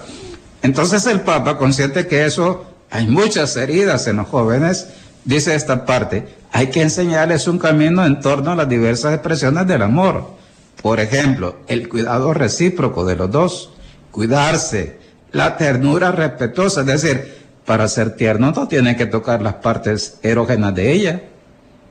Entonces 0.62 1.06
el 1.08 1.22
Papa, 1.22 1.58
consciente 1.58 2.08
que 2.08 2.26
eso 2.26 2.66
hay 2.92 3.08
muchas 3.08 3.56
heridas 3.58 4.08
en 4.08 4.18
los 4.18 4.28
jóvenes, 4.28 4.88
dice 5.26 5.56
esta 5.56 5.86
parte, 5.86 6.36
hay 6.52 6.68
que 6.68 6.82
enseñarles 6.84 7.48
un 7.48 7.58
camino 7.58 8.06
en 8.06 8.20
torno 8.20 8.52
a 8.52 8.56
las 8.56 8.70
diversas 8.70 9.14
expresiones 9.14 9.68
del 9.68 9.82
amor. 9.82 10.36
Por 10.82 11.00
ejemplo, 11.00 11.58
el 11.68 11.90
cuidado 11.90 12.34
recíproco 12.34 13.06
de 13.06 13.16
los 13.16 13.32
dos, 13.32 13.72
cuidarse, 14.12 15.00
la 15.32 15.58
ternura 15.58 16.12
respetuosa, 16.12 16.82
es 16.82 16.88
decir, 16.88 17.37
para 17.68 17.90
ser 17.90 18.16
tierno 18.16 18.54
no 18.56 18.70
tiene 18.70 18.96
que 18.96 19.06
tocar 19.06 19.42
las 19.42 19.56
partes 19.56 20.20
erógenas 20.24 20.74
de 20.74 20.94
ella, 20.94 21.22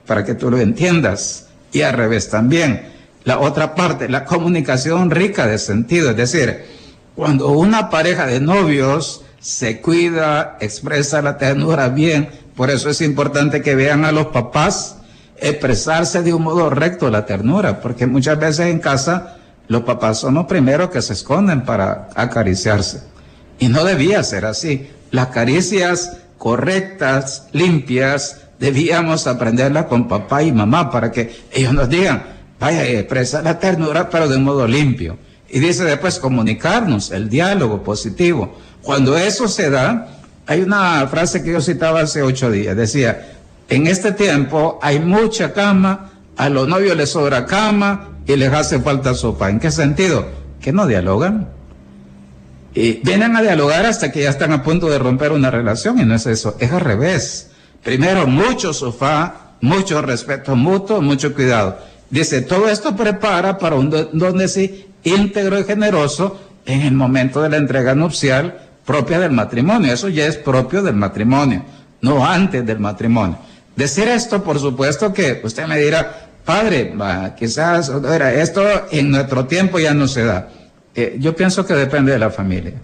para 0.07 0.25
que 0.25 0.35
tú 0.35 0.51
lo 0.51 0.59
entiendas, 0.59 1.49
y 1.71 1.83
al 1.83 1.93
revés 1.93 2.31
también. 2.31 2.89
La 3.25 3.41
otra 3.41 3.75
parte, 3.75 4.09
la 4.09 4.25
comunicación 4.25 5.11
rica 5.11 5.47
de 5.47 5.59
sentido, 5.59 6.11
es 6.11 6.17
decir, 6.17 6.65
cuando 7.15 7.51
una 7.51 7.91
pareja 7.91 8.27
de 8.27 8.41
novios 8.41 9.21
se 9.39 9.83
cuida, 9.83 10.57
expresa 10.61 11.21
la 11.21 11.37
ternura 11.37 11.91
bien. 11.91 12.31
Por 12.57 12.71
eso 12.71 12.89
es 12.89 13.03
importante 13.03 13.61
que 13.61 13.75
vean 13.75 14.07
a 14.07 14.13
los 14.13 14.29
papás 14.29 14.97
expresarse 15.37 16.23
de 16.23 16.33
un 16.33 16.43
modo 16.43 16.71
recto 16.71 17.11
la 17.11 17.27
ternura, 17.27 17.83
porque 17.83 18.07
muchas 18.07 18.39
veces 18.39 18.69
en 18.69 18.79
casa 18.79 19.37
los 19.69 19.83
papás 19.83 20.21
son 20.21 20.37
los 20.37 20.47
primeros 20.47 20.89
que 20.89 21.03
se 21.03 21.13
esconden 21.13 21.67
para 21.67 22.09
acariciarse. 22.15 23.03
Y 23.59 23.69
no 23.69 23.85
debía 23.85 24.23
ser 24.23 24.47
así. 24.47 24.89
Las 25.11 25.29
caricias 25.29 26.19
correctas, 26.39 27.49
limpias, 27.53 28.43
debíamos 28.59 29.27
aprenderlas 29.27 29.87
con 29.87 30.09
papá 30.09 30.43
y 30.43 30.53
mamá 30.53 30.91
para 30.91 31.11
que 31.11 31.35
ellos 31.53 31.73
nos 31.73 31.89
digan, 31.89 32.23
vaya, 32.59 32.85
expresa 32.85 33.43
la 33.43 33.59
ternura, 33.59 34.09
pero 34.11 34.29
de 34.29 34.39
modo 34.39 34.67
limpio. 34.67 35.19
Y 35.49 35.61
dice 35.61 35.85
después 35.85 36.19
comunicarnos, 36.19 37.11
el 37.11 37.29
diálogo 37.29 37.83
positivo. 37.83 38.57
Cuando 38.83 39.17
eso 39.17 39.49
se 39.49 39.71
da, 39.71 40.09
hay 40.47 40.63
una 40.63 41.07
frase 41.09 41.43
que 41.43 41.53
yo 41.53 41.61
citaba 41.61 42.01
hace 42.01 42.23
ocho 42.23 42.51
días, 42.51 42.77
decía, 42.77 43.33
en 43.69 43.87
este 43.87 44.13
tiempo 44.13 44.79
hay 44.83 45.01
mucha 45.01 45.53
cama, 45.53 46.13
a 46.37 46.49
los 46.49 46.69
novios 46.69 46.97
les 46.97 47.11
sobra 47.11 47.47
cama 47.47 48.11
y 48.27 48.37
les 48.37 48.53
hace 48.53 48.81
falta 48.81 49.15
sopa. 49.15 49.51
¿En 49.51 49.59
qué 49.59 49.71
sentido? 49.71 50.27
Que 50.61 50.73
no 50.73 50.87
dialogan. 50.87 51.56
Y 52.77 53.01
vienen 53.03 53.35
a 53.35 53.41
dialogar 53.41 53.87
hasta 53.87 54.13
que 54.13 54.23
ya 54.23 54.29
están 54.29 54.53
a 54.53 54.63
punto 54.63 54.91
de 54.91 54.99
romper 54.99 55.33
una 55.33 55.51
relación 55.51 55.99
y 55.99 56.05
no 56.05 56.15
es 56.15 56.27
eso, 56.27 56.57
es 56.61 56.71
al 56.71 56.81
revés. 56.81 57.49
Primero, 57.83 58.27
mucho 58.27 58.75
sofá, 58.75 59.55
mucho 59.63 60.03
respeto 60.03 60.55
mutuo, 60.55 61.01
mucho 61.01 61.33
cuidado. 61.35 61.79
Dice, 62.11 62.43
todo 62.43 62.69
esto 62.69 62.95
prepara 62.95 63.57
para 63.57 63.77
un 63.77 63.89
donde 64.13 64.47
sí 64.47 64.89
íntegro 65.05 65.59
y 65.59 65.65
generoso 65.65 66.39
en 66.67 66.83
el 66.83 66.93
momento 66.93 67.41
de 67.41 67.49
la 67.49 67.57
entrega 67.57 67.95
nupcial 67.95 68.59
propia 68.85 69.21
del 69.21 69.33
matrimonio. 69.33 69.91
Eso 69.91 70.11
ya 70.11 70.27
es 70.27 70.37
propio 70.37 70.83
del 70.83 70.97
matrimonio, 70.97 71.65
no 72.03 72.27
antes 72.27 72.67
del 72.67 72.79
matrimonio. 72.79 73.39
Decir 73.75 74.07
esto, 74.09 74.45
por 74.45 74.59
supuesto 74.59 75.15
que 75.15 75.41
usted 75.43 75.67
me 75.67 75.79
dirá, 75.79 76.29
padre, 76.45 76.95
quizás 77.39 77.91
esto 78.35 78.63
en 78.91 79.11
nuestro 79.11 79.47
tiempo 79.47 79.79
ya 79.79 79.95
no 79.95 80.07
se 80.07 80.25
da. 80.25 80.51
Eh, 80.97 81.17
yo 81.21 81.37
pienso 81.37 81.65
que 81.67 81.75
depende 81.75 82.13
de 82.13 82.19
la 82.19 82.31
familia. 82.31 82.75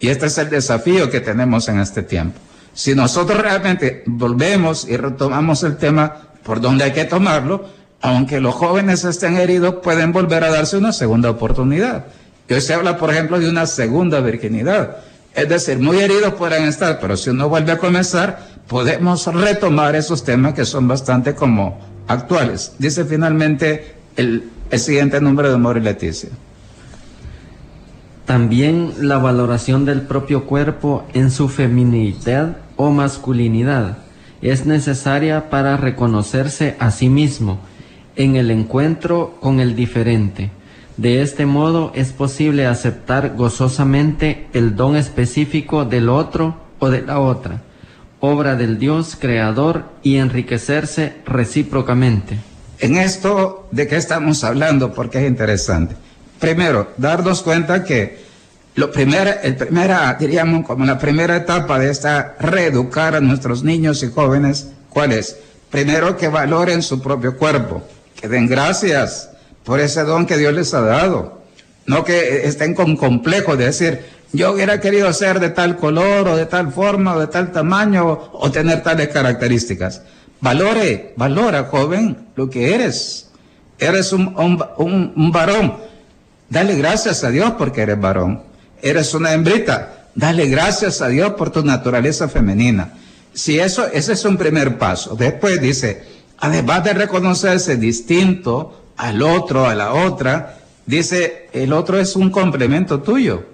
Y 0.00 0.08
este 0.08 0.26
es 0.26 0.36
el 0.38 0.50
desafío 0.50 1.08
que 1.08 1.20
tenemos 1.20 1.68
en 1.68 1.80
este 1.80 2.02
tiempo. 2.02 2.38
Si 2.74 2.94
nosotros 2.94 3.40
realmente 3.40 4.02
volvemos 4.06 4.86
y 4.86 4.96
retomamos 4.96 5.62
el 5.62 5.78
tema 5.78 6.14
por 6.42 6.60
donde 6.60 6.84
hay 6.84 6.92
que 6.92 7.04
tomarlo, 7.04 7.64
aunque 8.02 8.40
los 8.40 8.54
jóvenes 8.54 9.04
estén 9.04 9.36
heridos, 9.36 9.76
pueden 9.82 10.12
volver 10.12 10.44
a 10.44 10.50
darse 10.50 10.76
una 10.76 10.92
segunda 10.92 11.30
oportunidad. 11.30 12.06
Y 12.48 12.54
hoy 12.54 12.60
se 12.60 12.74
habla, 12.74 12.98
por 12.98 13.10
ejemplo, 13.10 13.38
de 13.38 13.48
una 13.48 13.66
segunda 13.66 14.20
virginidad. 14.20 14.98
Es 15.34 15.48
decir, 15.48 15.78
muy 15.78 15.98
heridos 16.00 16.34
pueden 16.34 16.64
estar, 16.64 16.98
pero 17.00 17.16
si 17.16 17.30
uno 17.30 17.48
vuelve 17.48 17.72
a 17.72 17.78
comenzar, 17.78 18.40
podemos 18.68 19.26
retomar 19.26 19.94
esos 19.94 20.24
temas 20.24 20.54
que 20.54 20.64
son 20.64 20.88
bastante 20.88 21.34
como 21.34 21.78
actuales. 22.08 22.72
Dice 22.78 23.04
finalmente 23.04 23.96
el, 24.16 24.50
siguiente 24.72 25.20
número 25.20 25.50
de 25.50 25.58
Mori 25.58 25.80
Leticia. 25.80 26.30
También 28.26 28.92
la 29.00 29.18
valoración 29.18 29.84
del 29.84 30.02
propio 30.02 30.44
cuerpo 30.44 31.06
en 31.14 31.30
su 31.30 31.48
feminidad 31.48 32.58
o 32.76 32.90
masculinidad 32.90 33.98
es 34.42 34.66
necesaria 34.66 35.48
para 35.48 35.76
reconocerse 35.76 36.76
a 36.78 36.90
sí 36.90 37.08
mismo 37.08 37.58
en 38.16 38.36
el 38.36 38.50
encuentro 38.50 39.36
con 39.40 39.60
el 39.60 39.74
diferente 39.74 40.50
de 40.96 41.20
este 41.20 41.44
modo 41.44 41.92
es 41.94 42.12
posible 42.12 42.66
aceptar 42.66 43.34
gozosamente 43.36 44.46
el 44.54 44.76
don 44.76 44.96
específico 44.96 45.84
del 45.84 46.08
otro 46.08 46.56
o 46.78 46.88
de 46.88 47.02
la 47.02 47.20
otra, 47.20 47.62
obra 48.20 48.56
del 48.56 48.78
Dios 48.78 49.16
creador 49.18 49.84
y 50.02 50.16
enriquecerse 50.16 51.16
recíprocamente. 51.26 52.38
En 52.78 52.96
esto, 52.96 53.68
¿de 53.72 53.86
qué 53.86 53.96
estamos 53.96 54.42
hablando? 54.42 54.94
Porque 54.94 55.18
es 55.18 55.28
interesante. 55.28 55.96
Primero, 56.38 56.92
darnos 56.96 57.42
cuenta 57.42 57.84
que 57.84 58.24
lo 58.74 58.92
primero, 58.92 59.30
el 59.42 59.56
primera, 59.56 60.16
diríamos, 60.20 60.66
como 60.66 60.84
la 60.84 60.98
primera 60.98 61.36
etapa 61.36 61.78
de 61.78 61.90
esta 61.90 62.36
reeducar 62.38 63.14
a 63.14 63.20
nuestros 63.20 63.62
niños 63.62 64.02
y 64.02 64.10
jóvenes, 64.10 64.68
¿cuál 64.90 65.12
es? 65.12 65.36
Primero 65.70 66.16
que 66.16 66.28
valoren 66.28 66.82
su 66.82 67.00
propio 67.00 67.36
cuerpo, 67.36 67.82
que 68.20 68.28
den 68.28 68.46
gracias, 68.46 69.30
por 69.64 69.80
ese 69.80 70.04
don 70.04 70.26
que 70.26 70.38
Dios 70.38 70.54
les 70.54 70.72
ha 70.74 70.80
dado. 70.80 71.42
No 71.86 72.04
que 72.04 72.46
estén 72.46 72.74
con 72.74 72.96
complejo 72.96 73.56
de 73.56 73.66
decir, 73.66 74.00
yo 74.32 74.52
hubiera 74.52 74.80
querido 74.80 75.12
ser 75.12 75.40
de 75.40 75.50
tal 75.50 75.76
color 75.76 76.28
o 76.28 76.36
de 76.36 76.46
tal 76.46 76.72
forma 76.72 77.14
o 77.14 77.20
de 77.20 77.26
tal 77.26 77.52
tamaño 77.52 78.30
o, 78.32 78.50
tener 78.50 78.82
tales 78.82 79.08
características. 79.08 80.02
Valore, 80.40 81.14
valora, 81.16 81.64
joven, 81.64 82.28
lo 82.36 82.50
que 82.50 82.74
eres. 82.74 83.30
Eres 83.78 84.12
un, 84.12 84.34
un, 84.36 85.32
varón. 85.32 85.76
Dale 86.48 86.76
gracias 86.76 87.24
a 87.24 87.30
Dios 87.30 87.52
porque 87.58 87.82
eres 87.82 88.00
varón. 88.00 88.42
Eres 88.82 89.14
una 89.14 89.32
hembrita. 89.32 90.08
Dale 90.14 90.46
gracias 90.46 91.02
a 91.02 91.08
Dios 91.08 91.32
por 91.32 91.50
tu 91.50 91.64
naturaleza 91.64 92.28
femenina. 92.28 92.94
Si 93.32 93.58
eso, 93.58 93.86
ese 93.92 94.14
es 94.14 94.24
un 94.24 94.36
primer 94.36 94.78
paso. 94.78 95.14
Después 95.14 95.60
dice, 95.60 96.02
además 96.38 96.84
de 96.84 96.94
reconocerse 96.94 97.76
distinto, 97.76 98.82
al 98.96 99.22
otro, 99.22 99.66
a 99.66 99.74
la 99.74 99.92
otra, 99.92 100.58
dice, 100.86 101.48
el 101.52 101.72
otro 101.72 101.98
es 101.98 102.16
un 102.16 102.30
complemento 102.30 103.02
tuyo. 103.02 103.44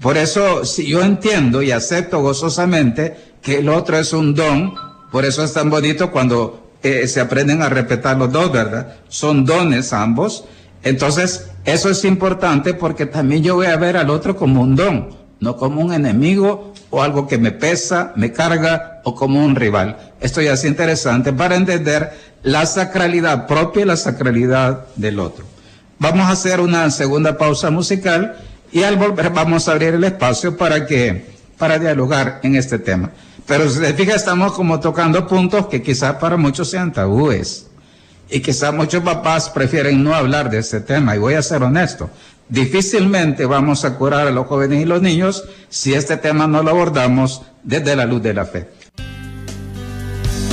Por 0.00 0.16
eso, 0.16 0.64
si 0.64 0.86
yo 0.86 1.02
entiendo 1.02 1.60
y 1.60 1.70
acepto 1.70 2.20
gozosamente 2.20 3.16
que 3.42 3.58
el 3.58 3.68
otro 3.68 3.98
es 3.98 4.12
un 4.14 4.34
don, 4.34 4.74
por 5.12 5.26
eso 5.26 5.44
es 5.44 5.52
tan 5.52 5.68
bonito 5.68 6.10
cuando 6.10 6.70
eh, 6.82 7.06
se 7.06 7.20
aprenden 7.20 7.60
a 7.60 7.68
respetar 7.68 8.16
los 8.16 8.32
dos, 8.32 8.50
¿verdad? 8.50 8.96
Son 9.08 9.44
dones 9.44 9.92
ambos. 9.92 10.44
Entonces, 10.82 11.49
eso 11.64 11.90
es 11.90 12.04
importante 12.04 12.74
porque 12.74 13.06
también 13.06 13.42
yo 13.42 13.56
voy 13.56 13.66
a 13.66 13.76
ver 13.76 13.96
al 13.96 14.10
otro 14.10 14.36
como 14.36 14.62
un 14.62 14.76
don, 14.76 15.10
no 15.40 15.56
como 15.56 15.80
un 15.80 15.92
enemigo 15.92 16.72
o 16.90 17.02
algo 17.02 17.26
que 17.26 17.38
me 17.38 17.52
pesa, 17.52 18.12
me 18.16 18.32
carga 18.32 19.00
o 19.04 19.14
como 19.14 19.44
un 19.44 19.54
rival. 19.54 20.14
Esto 20.20 20.40
ya 20.40 20.54
es 20.54 20.64
interesante 20.64 21.32
para 21.32 21.56
entender 21.56 22.12
la 22.42 22.66
sacralidad 22.66 23.46
propia 23.46 23.82
y 23.82 23.86
la 23.86 23.96
sacralidad 23.96 24.86
del 24.96 25.18
otro. 25.20 25.44
Vamos 25.98 26.26
a 26.28 26.32
hacer 26.32 26.60
una 26.60 26.90
segunda 26.90 27.36
pausa 27.36 27.70
musical 27.70 28.36
y 28.72 28.82
al 28.82 28.96
volver 28.96 29.30
vamos 29.30 29.68
a 29.68 29.72
abrir 29.72 29.94
el 29.94 30.04
espacio 30.04 30.56
para 30.56 30.86
que 30.86 31.30
para 31.58 31.78
dialogar 31.78 32.40
en 32.42 32.56
este 32.56 32.78
tema. 32.78 33.10
Pero 33.46 33.68
si 33.68 33.80
se 33.80 33.92
fija, 33.94 34.14
estamos 34.14 34.52
como 34.52 34.80
tocando 34.80 35.26
puntos 35.26 35.66
que 35.66 35.82
quizás 35.82 36.14
para 36.14 36.36
muchos 36.36 36.70
sean 36.70 36.92
tabúes. 36.92 37.69
Y 38.30 38.40
quizás 38.40 38.72
muchos 38.72 39.02
papás 39.02 39.50
prefieren 39.50 40.04
no 40.04 40.14
hablar 40.14 40.50
de 40.50 40.58
este 40.58 40.80
tema. 40.80 41.16
Y 41.16 41.18
voy 41.18 41.34
a 41.34 41.42
ser 41.42 41.62
honesto. 41.62 42.08
Difícilmente 42.48 43.44
vamos 43.44 43.84
a 43.84 43.96
curar 43.96 44.26
a 44.26 44.30
los 44.30 44.46
jóvenes 44.46 44.82
y 44.82 44.84
los 44.84 45.02
niños 45.02 45.44
si 45.68 45.94
este 45.94 46.16
tema 46.16 46.46
no 46.46 46.62
lo 46.62 46.70
abordamos 46.70 47.42
desde 47.62 47.96
la 47.96 48.06
luz 48.06 48.22
de 48.22 48.34
la 48.34 48.44
fe. 48.44 48.68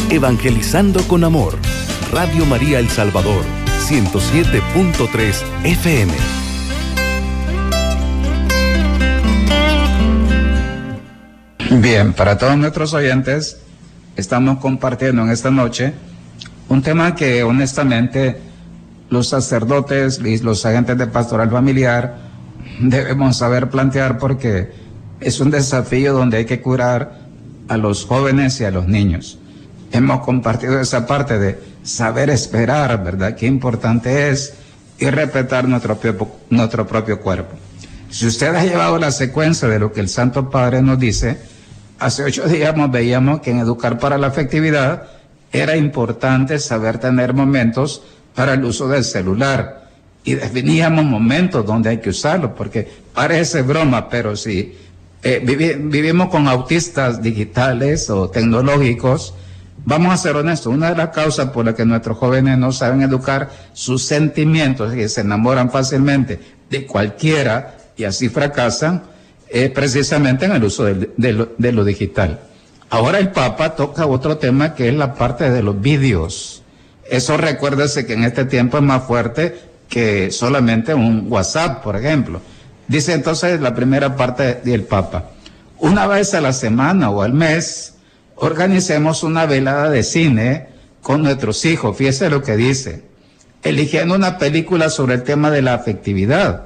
Evangelizando 0.10 1.02
con 1.08 1.24
amor. 1.24 1.56
Radio 2.12 2.46
María 2.46 2.80
El 2.80 2.90
Salvador, 2.90 3.44
107.3 3.90 5.44
FM. 5.64 6.14
Bien, 11.82 12.14
para 12.14 12.38
todos 12.38 12.56
nuestros 12.58 12.94
oyentes, 12.94 13.58
estamos 14.16 14.60
compartiendo 14.60 15.24
en 15.24 15.32
esta 15.32 15.52
noche 15.52 15.94
un 16.70 16.82
tema 16.82 17.16
que 17.16 17.44
honestamente 17.44 18.38
los 19.10 19.30
sacerdotes 19.30 20.20
y 20.24 20.38
los 20.40 20.66
agentes 20.66 20.98
de 20.98 21.08
pastoral 21.08 21.50
familiar 21.50 22.18
debemos 22.80 23.38
saber 23.38 23.70
plantear 23.70 24.18
porque 24.18 24.72
es 25.20 25.40
un 25.40 25.50
desafío 25.50 26.14
donde 26.14 26.38
hay 26.38 26.46
que 26.46 26.62
curar 26.62 27.20
a 27.70 27.78
los 27.78 28.06
jóvenes 28.06 28.60
y 28.62 28.66
a 28.66 28.72
los 28.72 28.88
niños. 28.88 29.40
Hemos 29.92 30.22
compartido 30.22 30.80
esa 30.80 31.08
parte 31.08 31.40
de 31.40 31.60
saber 31.84 32.30
esperar, 32.30 33.04
¿verdad? 33.04 33.36
Qué 33.36 33.48
importante 33.48 34.30
es 34.30 34.54
y 35.00 35.10
respetar 35.10 35.68
nuestro 35.68 35.98
nuestro 36.50 36.88
propio 36.88 37.22
cuerpo. 37.22 37.56
Si 38.10 38.26
usted 38.28 38.54
ha 38.56 38.64
llevado 38.64 38.98
la 38.98 39.12
secuencia 39.12 39.68
de 39.68 39.80
lo 39.80 39.92
que 39.92 40.02
el 40.02 40.10
Santo 40.10 40.50
Padre 40.50 40.82
nos 40.82 41.00
dice, 41.00 41.38
Hace 42.00 42.24
ocho 42.24 42.48
días 42.48 42.76
veíamos 42.92 43.42
que 43.42 43.50
en 43.50 43.58
Educar 43.58 43.98
para 43.98 44.20
la 44.20 44.28
Afectividad 44.28 45.08
era 45.52 45.76
importante 45.76 46.60
saber 46.60 46.98
tener 46.98 47.34
momentos 47.34 48.02
para 48.36 48.54
el 48.54 48.66
uso 48.66 48.88
del 48.88 49.04
celular. 49.04 49.90
Y 50.24 50.36
definíamos 50.36 51.06
momentos 51.06 51.66
donde 51.66 51.90
hay 51.90 51.98
que 52.00 52.10
usarlo, 52.10 52.54
porque 52.54 52.88
parece 53.14 53.62
broma, 53.62 54.10
pero 54.10 54.36
si 54.36 54.76
eh, 55.24 55.42
vivimos 55.44 56.30
con 56.30 56.48
autistas 56.48 57.22
digitales 57.22 58.10
o 58.10 58.30
tecnológicos, 58.30 59.34
vamos 59.86 60.14
a 60.14 60.18
ser 60.18 60.36
honestos, 60.36 60.74
una 60.74 60.90
de 60.90 60.98
las 60.98 61.10
causas 61.10 61.50
por 61.52 61.66
las 61.66 61.76
que 61.76 61.86
nuestros 61.86 62.18
jóvenes 62.18 62.58
no 62.58 62.72
saben 62.72 63.02
educar 63.02 63.50
sus 63.74 64.04
sentimientos 64.04 64.96
y 64.96 65.08
se 65.08 65.22
enamoran 65.22 65.72
fácilmente 65.72 66.40
de 66.70 66.86
cualquiera 66.86 67.78
y 67.96 68.04
así 68.04 68.30
fracasan, 68.30 69.04
es 69.50 69.72
precisamente 69.72 70.46
en 70.46 70.52
el 70.52 70.64
uso 70.64 70.84
de, 70.86 71.72
lo, 71.72 71.86
digital. 71.86 72.40
Ahora 72.90 73.20
el 73.20 73.32
Papa 73.32 73.76
toca 73.76 74.06
otro 74.06 74.38
tema 74.38 74.74
que 74.74 74.88
es 74.88 74.94
la 74.94 75.14
parte 75.14 75.50
de 75.50 75.62
los 75.62 75.80
vídeos. 75.82 76.64
Eso 77.10 77.38
recuérdese 77.38 78.06
que 78.06 78.14
en 78.14 78.24
este 78.24 78.46
tiempo 78.46 78.78
es 78.78 78.84
más 78.84 79.04
fuerte 79.04 79.60
que 79.90 80.32
solamente 80.32 80.94
un 80.94 81.28
WhatsApp, 81.30 81.84
por 81.84 81.96
ejemplo. 81.96 82.42
Dice 82.88 83.14
entonces 83.14 83.60
la 83.60 83.76
primera 83.76 84.16
parte 84.16 84.62
del 84.64 84.84
Papa, 84.84 85.32
una 85.80 86.08
vez 86.08 86.34
a 86.34 86.42
la 86.42 86.54
semana 86.54 87.10
o 87.10 87.22
al 87.22 87.34
mes, 87.34 87.96
organicemos 88.36 89.24
una 89.24 89.46
velada 89.46 89.90
de 89.90 90.04
cine 90.04 90.70
con 91.02 91.24
nuestros 91.24 91.64
hijos. 91.66 91.98
Fíjese 91.98 92.30
lo 92.30 92.42
que 92.42 92.56
dice, 92.56 93.04
eligiendo 93.64 94.16
una 94.16 94.38
película 94.38 94.90
sobre 94.90 95.16
el 95.16 95.24
tema 95.24 95.52
de 95.52 95.62
la 95.62 95.74
afectividad. 95.74 96.64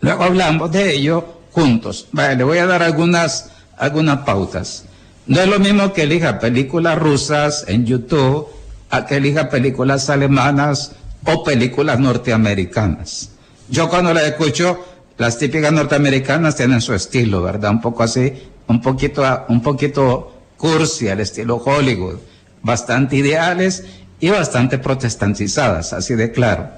Luego 0.00 0.24
hablamos 0.24 0.70
de 0.72 0.94
ello 0.94 1.40
juntos. 1.52 2.08
Vale, 2.12 2.36
le 2.36 2.44
voy 2.44 2.58
a 2.58 2.66
dar 2.66 2.82
algunas, 2.82 3.50
algunas 3.76 4.18
pautas. 4.18 4.85
No 5.26 5.40
es 5.40 5.48
lo 5.48 5.58
mismo 5.58 5.92
que 5.92 6.02
elija 6.02 6.38
películas 6.38 6.98
rusas 6.98 7.64
en 7.66 7.84
YouTube 7.84 8.46
a 8.90 9.06
que 9.06 9.16
elija 9.16 9.48
películas 9.48 10.08
alemanas 10.08 10.92
o 11.24 11.42
películas 11.42 11.98
norteamericanas. 11.98 13.30
Yo 13.68 13.88
cuando 13.88 14.14
la 14.14 14.24
escucho, 14.24 14.78
las 15.18 15.38
típicas 15.38 15.72
norteamericanas 15.72 16.54
tienen 16.54 16.80
su 16.80 16.94
estilo, 16.94 17.42
¿verdad? 17.42 17.72
Un 17.72 17.80
poco 17.80 18.04
así, 18.04 18.32
un 18.68 18.80
poquito, 18.80 19.24
un 19.48 19.62
poquito 19.62 20.32
cursi 20.56 21.08
al 21.08 21.20
estilo 21.20 21.56
Hollywood, 21.56 22.18
bastante 22.62 23.16
ideales 23.16 23.84
y 24.20 24.30
bastante 24.30 24.78
protestantizadas, 24.78 25.92
así 25.92 26.14
de 26.14 26.30
claro 26.30 26.70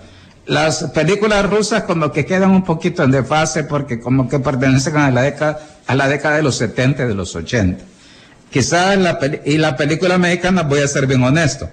las 0.48 0.82
películas 0.94 1.48
rusas 1.48 1.82
como 1.82 2.10
que 2.10 2.24
quedan 2.24 2.50
un 2.50 2.64
poquito 2.64 3.04
en 3.04 3.10
desfase 3.10 3.64
porque 3.64 4.00
como 4.00 4.28
que 4.28 4.38
pertenecen 4.38 4.96
a 4.96 5.10
la 5.10 5.20
década, 5.22 5.60
a 5.86 5.94
la 5.94 6.08
década 6.08 6.36
de 6.36 6.42
los 6.42 6.56
70 6.56 7.04
y 7.04 7.08
de 7.08 7.14
los 7.14 7.36
80. 7.36 7.84
Quizás 8.50 8.98
la, 8.98 9.18
y 9.44 9.58
la 9.58 9.76
película 9.76 10.18
mexicana, 10.18 10.62
voy 10.62 10.80
a 10.80 10.88
ser 10.88 11.06
bien 11.06 11.22
honesto, 11.22 11.68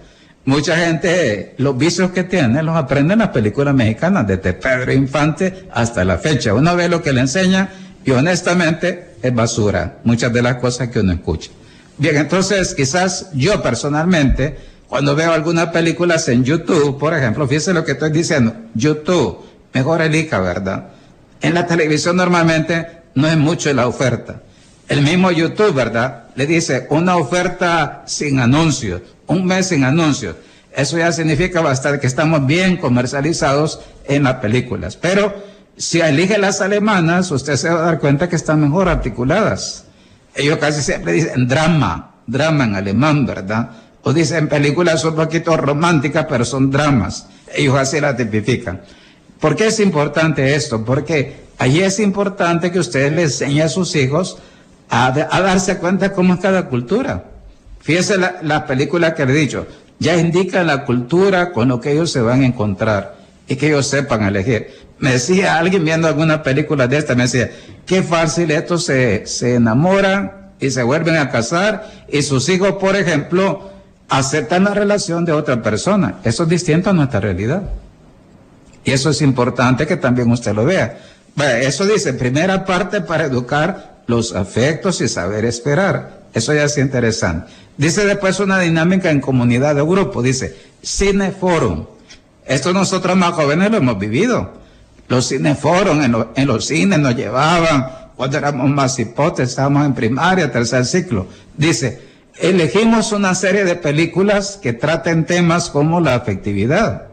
mucha 0.46 0.78
gente, 0.78 1.56
los 1.58 1.78
vicios 1.78 2.12
que 2.12 2.24
tiene, 2.24 2.62
los 2.62 2.76
aprende 2.76 3.14
en 3.14 3.20
las 3.20 3.30
películas 3.30 3.74
mexicanas, 3.74 4.28
desde 4.28 4.54
Pedro 4.54 4.94
Infante 4.94 5.68
hasta 5.72 6.06
la 6.06 6.18
fecha. 6.18 6.54
Uno 6.54 6.76
ve 6.76 6.88
lo 6.88 7.02
que 7.02 7.14
le 7.14 7.22
enseña 7.22 7.70
y 8.04 8.12
honestamente 8.12 9.16
es 9.22 9.34
basura, 9.34 9.98
muchas 10.04 10.32
de 10.32 10.42
las 10.42 10.56
cosas 10.56 10.90
que 10.90 11.00
uno 11.00 11.14
escucha. 11.14 11.50
Bien, 11.98 12.18
entonces 12.18 12.76
quizás 12.76 13.32
yo 13.34 13.64
personalmente, 13.64 14.58
cuando 14.88 15.16
veo 15.16 15.32
algunas 15.32 15.70
películas 15.70 16.28
en 16.28 16.44
YouTube, 16.44 17.00
por 17.00 17.16
ejemplo, 17.16 17.48
fíjese 17.48 17.74
lo 17.74 17.84
que 17.84 17.94
estoy 17.94 18.12
diciendo, 18.12 18.54
YouTube, 18.76 19.40
mejor 19.74 20.02
elija, 20.02 20.40
¿verdad? 20.40 20.90
En 21.42 21.56
la 21.56 21.66
televisión 21.66 22.18
normalmente 22.18 22.86
no 23.16 23.28
es 23.28 23.38
mucho 23.38 23.74
la 23.74 23.88
oferta. 23.88 24.42
El 24.88 25.02
mismo 25.02 25.32
YouTube, 25.32 25.74
¿verdad? 25.74 26.26
Le 26.36 26.45
dice 26.45 26.88
una 26.89 27.17
oferta 27.17 28.04
sin 28.06 28.39
anuncios, 28.39 29.02
un 29.28 29.45
mes 29.45 29.67
sin 29.69 29.84
anuncios. 29.84 30.36
Eso 30.76 30.98
ya 30.98 31.12
significa 31.12 31.62
bastante 31.62 32.00
que 32.00 32.08
estamos 32.08 32.45
bien 32.45 32.78
comercializados 32.78 33.80
en 34.06 34.24
las 34.24 34.36
películas. 34.36 34.98
Pero 34.98 35.34
si 35.78 36.02
elige 36.02 36.38
las 36.38 36.62
alemanas, 36.62 37.32
usted 37.32 37.56
se 37.56 37.69
va 37.69 37.80
a 37.80 37.86
dar 37.86 38.00
cuenta 38.00 38.30
que 38.30 38.36
están 38.36 38.62
mejor 38.62 38.89
articuladas. 38.89 39.86
Ellos 40.36 40.58
casi 40.58 40.82
siempre 40.82 41.13
dicen 41.13 41.48
drama, 41.48 42.15
drama 42.28 42.65
en 42.65 42.76
alemán, 42.76 43.26
¿verdad? 43.26 43.69
o 44.08 44.13
dicen 44.13 44.48
películas 44.48 45.04
un 45.04 45.15
poquito 45.15 45.58
románticas, 45.58 46.28
pero 46.30 46.45
son 46.45 46.69
dramas. 46.69 47.26
Ellos 47.56 47.76
así 47.76 48.00
la 48.00 48.15
tipifican. 48.15 48.82
¿Por 49.39 49.56
qué 49.56 49.67
es 49.67 49.80
importante 49.80 50.54
esto? 50.54 50.86
Porque 50.86 51.45
allí 51.58 51.82
es 51.82 52.00
importante 52.00 52.71
que 52.71 52.78
ustedes 52.78 53.12
les 53.12 53.41
enseñen 53.41 53.65
a 53.65 53.69
sus 53.69 53.95
hijos 53.95 54.38
a, 54.89 55.12
darse 55.12 55.78
cuenta 55.78 56.13
cómo 56.13 56.36
es 56.36 56.39
cada 56.39 56.67
cultura. 56.67 57.24
Fíjese 57.82 58.17
la, 58.17 58.38
la, 58.41 58.65
película 58.65 59.13
que 59.13 59.26
le 59.26 59.34
he 59.34 59.36
dicho, 59.36 59.67
ya 60.00 60.17
indica 60.17 60.63
la 60.63 60.86
cultura 60.86 61.52
con 61.52 61.69
lo 61.69 61.80
que 61.80 61.91
ellos 61.91 62.12
se 62.12 62.21
van 62.21 62.41
a 62.41 62.45
encontrar 62.45 63.15
y 63.48 63.56
que 63.56 63.67
ellos 63.67 63.88
sepan 63.88 64.24
elegir. 64.24 64.67
Me 65.00 65.12
decía 65.12 65.58
alguien 65.58 65.84
viendo 65.84 66.08
alguna 66.08 66.41
película 66.41 66.88
de 66.88 66.98
esta, 66.98 67.15
me 67.15 67.24
decía, 67.24 67.52
qué 67.86 68.02
fácil 68.02 68.52
estos 68.52 68.86
se, 68.86 69.26
se 69.28 69.56
enamoran 69.56 70.52
y 70.60 70.71
se 70.71 70.84
vuelven 70.84 71.17
a 71.17 71.30
casar 71.30 71.89
y 72.08 72.21
sus 72.21 72.48
hijos, 72.50 72.74
por 72.74 72.95
ejemplo, 72.95 73.71
aceptan 74.10 74.63
la 74.63 74.74
relación 74.74 75.26
de 75.26 75.34
otra 75.34 75.62
persona. 75.62 76.19
Eso 76.24 76.43
es 76.43 76.50
distinto 76.50 76.89
a 76.89 76.93
nuestra 76.93 77.19
realidad. 77.19 77.63
Y 78.84 78.91
eso 78.91 79.10
es 79.10 79.21
importante 79.21 79.88
que 79.88 79.98
también 79.98 80.32
usted 80.32 80.54
lo 80.54 80.63
vea. 80.63 80.98
eso 81.62 81.86
dice, 81.86 82.13
primera 82.13 82.65
parte 82.65 83.02
para 83.02 83.26
educar 83.26 83.94
los 84.08 84.36
afectos 84.36 85.02
y 85.02 85.08
saber 85.08 85.46
esperar. 85.46 86.26
Eso 86.34 86.54
ya 86.54 86.63
es 86.63 86.78
interesante. 86.78 87.52
Dice 87.78 88.06
después 88.06 88.39
una 88.39 88.60
dinámica 88.60 89.10
en 89.10 89.22
comunidad 89.22 89.76
de 89.76 89.84
grupo. 89.84 90.22
Dice, 90.22 90.56
cineforum. 90.84 91.86
Esto 92.46 92.74
nosotros 92.74 93.15
más 93.18 93.34
jóvenes 93.34 93.72
lo 93.72 93.78
hemos 93.78 93.98
vivido. 93.98 94.54
Los 95.08 95.30
cineforum 95.30 96.02
en, 96.02 96.15
en 96.36 96.48
los 96.48 96.65
cines 96.65 97.00
nos 97.00 97.15
llevaban 97.15 98.06
cuando 98.15 98.38
éramos 98.38 98.70
más 98.70 98.98
hipotes, 98.98 99.50
estábamos 99.50 99.86
en 99.86 99.94
primaria, 99.94 100.52
tercer 100.52 100.86
ciclo. 100.86 101.28
Dice, 101.58 102.02
elegimos 102.39 103.12
una 103.12 103.36
serie 103.36 103.65
de 103.65 103.76
películas 103.76 104.58
que 104.62 104.74
traten 104.74 105.26
temas 105.26 105.70
como 105.70 106.00
la 106.00 106.15
afectividad, 106.15 107.08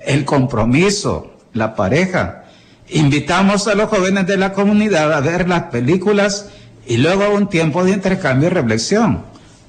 el 0.00 0.24
compromiso, 0.24 1.34
la 1.52 1.74
pareja. 1.74 2.44
Invitamos 2.90 3.68
a 3.68 3.74
los 3.74 3.88
jóvenes 3.88 4.26
de 4.26 4.36
la 4.36 4.52
comunidad 4.52 5.12
a 5.12 5.20
ver 5.20 5.48
las 5.48 5.64
películas 5.64 6.48
y 6.86 6.96
luego 6.96 7.30
un 7.34 7.48
tiempo 7.48 7.84
de 7.84 7.92
intercambio 7.92 8.48
y 8.48 8.52
reflexión 8.52 9.22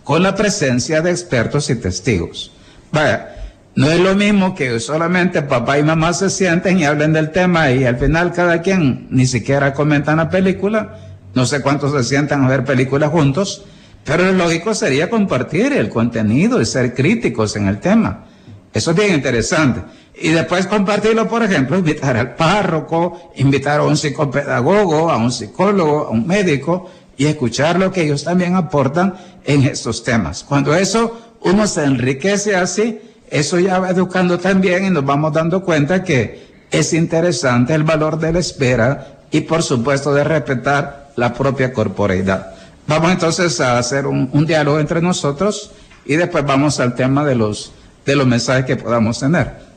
con 0.04 0.24
la 0.24 0.36
presencia 0.36 1.02
de 1.02 1.12
expertos 1.12 1.70
y 1.70 1.76
testigos. 1.76 2.52
Vaya, 2.92 3.36
no 3.76 3.92
es 3.92 4.00
lo 4.00 4.16
mismo 4.16 4.56
que 4.56 4.80
solamente 4.80 5.42
papá 5.42 5.78
y 5.78 5.84
mamá 5.84 6.14
se 6.14 6.30
sienten 6.30 6.80
y 6.80 6.86
hablen 6.86 7.14
del 7.14 7.32
tema 7.32 7.72
y 7.72 7.84
al 7.84 7.98
final 7.98 8.34
cada 8.34 8.62
quien 8.62 9.08
ni 9.12 9.26
siquiera 9.26 9.74
comenta 9.74 10.16
la 10.16 10.30
película. 10.30 10.98
No 11.36 11.46
sé 11.46 11.62
cuántos 11.62 11.92
se 11.92 12.04
sientan 12.04 12.44
a 12.44 12.48
ver 12.48 12.64
películas 12.64 13.12
juntos 13.12 13.66
pero 14.10 14.24
lo 14.26 14.34
lógico 14.34 14.74
sería 14.74 15.10
compartir 15.10 15.74
el 15.74 15.90
contenido 15.90 16.60
y 16.62 16.66
ser 16.66 16.94
críticos 16.96 17.56
en 17.56 17.68
el 17.68 17.80
tema. 17.80 18.26
Eso 18.74 18.92
es 18.92 18.98
bien 18.98 19.14
interesante. 19.14 19.82
Y 20.22 20.30
después 20.30 20.68
compartirlo, 20.68 21.28
por 21.28 21.44
ejemplo, 21.44 21.78
invitar 21.78 22.18
al 22.18 22.36
párroco, 22.36 23.32
invitar 23.36 23.80
a 23.80 23.84
un 23.84 23.96
psicopedagogo, 23.96 25.10
a 25.10 25.18
un 25.18 25.32
psicólogo, 25.32 26.08
a 26.08 26.10
un 26.10 26.28
médico, 26.28 26.90
y 27.18 27.26
escuchar 27.26 27.80
lo 27.80 27.92
que 27.92 28.04
ellos 28.04 28.24
también 28.24 28.56
aportan 28.56 29.14
en 29.46 29.64
estos 29.64 30.04
temas. 30.04 30.44
Cuando 30.44 30.74
eso 30.74 31.36
uno 31.42 31.68
se 31.68 31.84
enriquece 31.84 32.56
así, 32.56 33.00
eso 33.30 33.60
ya 33.60 33.80
va 33.80 33.90
educando 33.90 34.40
también 34.40 34.86
y 34.86 34.90
nos 34.90 35.06
vamos 35.06 35.34
dando 35.34 35.62
cuenta 35.64 36.04
que 36.04 36.48
es 36.72 36.94
interesante 36.94 37.74
el 37.74 37.84
valor 37.84 38.20
de 38.20 38.34
la 38.34 38.40
espera 38.40 39.20
y 39.32 39.42
por 39.42 39.64
supuesto 39.64 40.14
de 40.14 40.24
respetar 40.24 41.12
la 41.16 41.34
propia 41.34 41.74
corporeidad. 41.74 42.54
Vamos 42.88 43.12
entonces 43.12 43.60
a 43.62 43.78
hacer 43.78 44.08
un, 44.08 44.30
un 44.34 44.46
diálogo 44.46 44.80
entre 44.80 45.02
nosotros 45.02 45.72
y 46.06 46.16
después 46.16 46.46
vamos 46.46 46.80
al 46.80 46.96
tema 46.96 47.26
de 47.26 47.36
los, 47.36 47.72
de 48.06 48.16
los 48.16 48.26
mensajes 48.26 48.66
que 48.66 48.78
podamos 48.78 49.20
tener. 49.20 49.69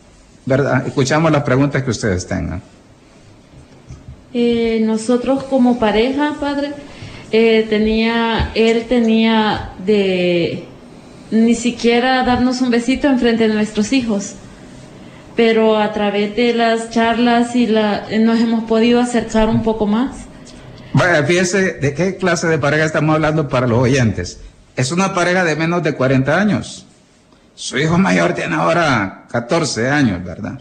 ¿Verdad? 0.44 0.86
Escuchamos 0.86 1.30
las 1.30 1.42
preguntas 1.42 1.82
que 1.82 1.90
ustedes 1.90 2.26
tengan. 2.26 2.60
Eh, 4.34 4.80
nosotros 4.84 5.44
como 5.44 5.78
pareja, 5.78 6.36
padre, 6.40 6.72
eh, 7.30 7.66
tenía, 7.68 8.50
él 8.54 8.86
tenía 8.88 9.72
de 9.84 10.64
ni 11.30 11.54
siquiera 11.54 12.22
darnos 12.24 12.60
un 12.60 12.70
besito 12.70 13.08
en 13.08 13.18
frente 13.18 13.48
de 13.48 13.54
nuestros 13.54 13.92
hijos, 13.92 14.34
pero 15.34 15.78
a 15.78 15.92
través 15.92 16.36
de 16.36 16.52
las 16.54 16.90
charlas 16.90 17.56
y 17.56 17.66
la, 17.66 18.06
nos 18.20 18.38
hemos 18.40 18.64
podido 18.64 19.00
acercar 19.00 19.48
un 19.48 19.62
poco 19.62 19.86
más. 19.86 20.26
Bueno, 20.92 21.26
fíjese 21.26 21.74
de 21.74 21.94
qué 21.94 22.16
clase 22.16 22.48
de 22.48 22.58
pareja 22.58 22.84
estamos 22.84 23.14
hablando 23.14 23.48
para 23.48 23.66
los 23.66 23.78
oyentes. 23.78 24.40
Es 24.76 24.92
una 24.92 25.14
pareja 25.14 25.42
de 25.44 25.56
menos 25.56 25.82
de 25.82 25.94
40 25.94 26.38
años. 26.38 26.86
Su 27.54 27.78
hijo 27.78 27.96
mayor 27.96 28.34
tiene 28.34 28.56
ahora 28.56 29.21
14 29.32 29.88
años, 29.88 30.22
¿verdad? 30.22 30.58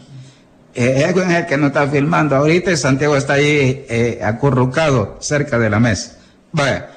Eh, 0.74 1.04
el 1.14 1.46
que 1.46 1.58
nos 1.58 1.68
está 1.68 1.86
filmando 1.86 2.34
ahorita 2.34 2.72
y 2.72 2.76
Santiago 2.78 3.16
está 3.16 3.34
ahí 3.34 3.84
eh, 3.90 4.20
acurrucado 4.24 5.18
cerca 5.20 5.58
de 5.58 5.68
la 5.68 5.78
mesa. 5.78 6.16
Vaya, 6.52 6.88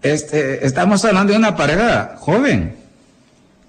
este, 0.00 0.66
estamos 0.66 1.04
hablando 1.04 1.34
de 1.34 1.38
una 1.38 1.54
pareja 1.54 2.16
joven. 2.18 2.74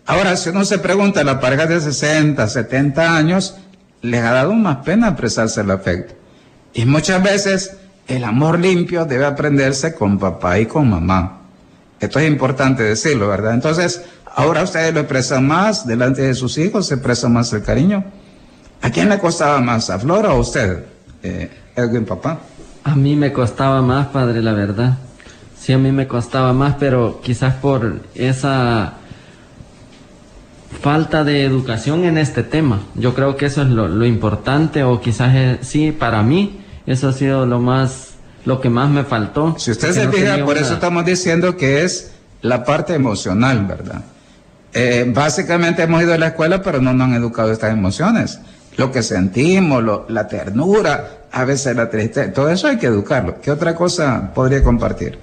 Ahora, 0.05 0.37
si 0.37 0.49
uno 0.49 0.63
se 0.63 0.79
pregunta, 0.79 1.25
la 1.25 1.41
pareja 1.41 1.65
de 1.65 1.81
60, 1.81 2.47
70 2.47 3.17
años, 3.17 3.55
les 4.01 4.23
ha 4.23 4.31
dado 4.31 4.53
más 4.53 4.77
pena 4.77 5.09
expresarse 5.09 5.59
el 5.59 5.71
afecto. 5.71 6.13
Y 6.73 6.85
muchas 6.85 7.21
veces 7.21 7.75
el 8.07 8.23
amor 8.23 8.59
limpio 8.59 9.03
debe 9.03 9.25
aprenderse 9.25 9.93
con 9.93 10.17
papá 10.17 10.57
y 10.57 10.67
con 10.67 10.89
mamá. 10.89 11.41
Esto 11.99 12.19
es 12.19 12.29
importante 12.29 12.83
decirlo, 12.83 13.27
¿verdad? 13.27 13.53
Entonces, 13.53 14.01
ahora 14.36 14.63
ustedes 14.63 14.94
lo 14.94 15.02
expresan 15.02 15.48
más 15.48 15.86
delante 15.86 16.22
de 16.22 16.34
sus 16.34 16.58
hijos, 16.58 16.88
se 16.88 16.96
expresa 16.96 17.30
más 17.30 17.52
el 17.54 17.63
cariño. 17.63 18.04
¿A 18.82 18.89
quién 18.89 19.10
le 19.10 19.20
costaba 19.20 19.60
más, 19.60 19.89
a 19.89 20.00
Flora 20.00 20.34
o 20.34 20.38
a 20.38 20.39
usted, 20.39 20.84
eh, 21.22 21.50
Edwin, 21.76 22.06
papá? 22.06 22.39
A 22.84 22.96
mí 22.96 23.15
me 23.15 23.32
costaba 23.32 23.82
más, 23.82 24.08
padre, 24.08 24.41
la 24.41 24.54
verdad. 24.54 24.98
Sí, 25.60 25.74
a 25.74 25.78
mí 25.78 25.91
me 25.91 26.08
costaba 26.08 26.54
más, 26.54 26.76
pero 26.80 27.22
quizás 27.22 27.54
por 27.56 28.02
esa 28.15 28.94
falta 30.82 31.24
de 31.24 31.44
educación 31.44 32.06
en 32.06 32.17
este 32.17 32.41
tema. 32.41 32.82
Yo 32.96 33.13
creo 33.13 33.38
que 33.38 33.46
eso 33.46 33.62
es 33.62 33.70
lo, 33.70 34.06
importante, 34.06 34.84
o 34.84 35.00
quizás 35.00 35.60
sí, 35.62 35.91
para 35.91 36.24
mí, 36.24 36.62
eso 36.88 37.10
ha 37.10 37.13
sido 37.13 37.46
lo 37.46 37.60
más, 37.60 38.13
lo 38.46 38.60
que 38.60 38.72
más 38.72 38.89
me 38.89 39.04
faltó. 39.04 39.56
Si 39.60 39.70
usted 39.70 39.91
se 39.91 40.08
fija, 40.10 40.44
por 40.44 40.58
eso 40.58 40.74
estamos 40.74 41.06
diciendo 41.06 41.56
que 41.56 41.84
es 41.84 42.13
la 42.41 42.63
parte 42.63 42.96
emocional, 42.96 43.65
¿verdad? 43.67 44.02
Eh, 44.73 45.05
básicamente 45.07 45.84
hemos 45.84 46.01
ido 46.01 46.13
a 46.13 46.17
la 46.17 46.27
escuela, 46.27 46.62
pero 46.62 46.81
no 46.81 46.93
nos 46.93 47.07
han 47.07 47.13
educado 47.13 47.51
estas 47.51 47.73
emociones. 47.73 48.39
Lo 48.77 48.91
que 48.91 49.03
sentimos, 49.03 49.84
la 50.10 50.27
ternura, 50.27 51.23
a 51.31 51.43
veces 51.43 51.75
la 51.75 51.89
tristeza, 51.89 52.31
todo 52.31 52.49
eso 52.49 52.67
hay 52.67 52.77
que 52.77 52.88
educarlo. 52.88 53.41
¿Qué 53.41 53.51
otra 53.51 53.75
cosa 53.75 54.31
podría 54.34 54.63
compartir? 54.63 55.17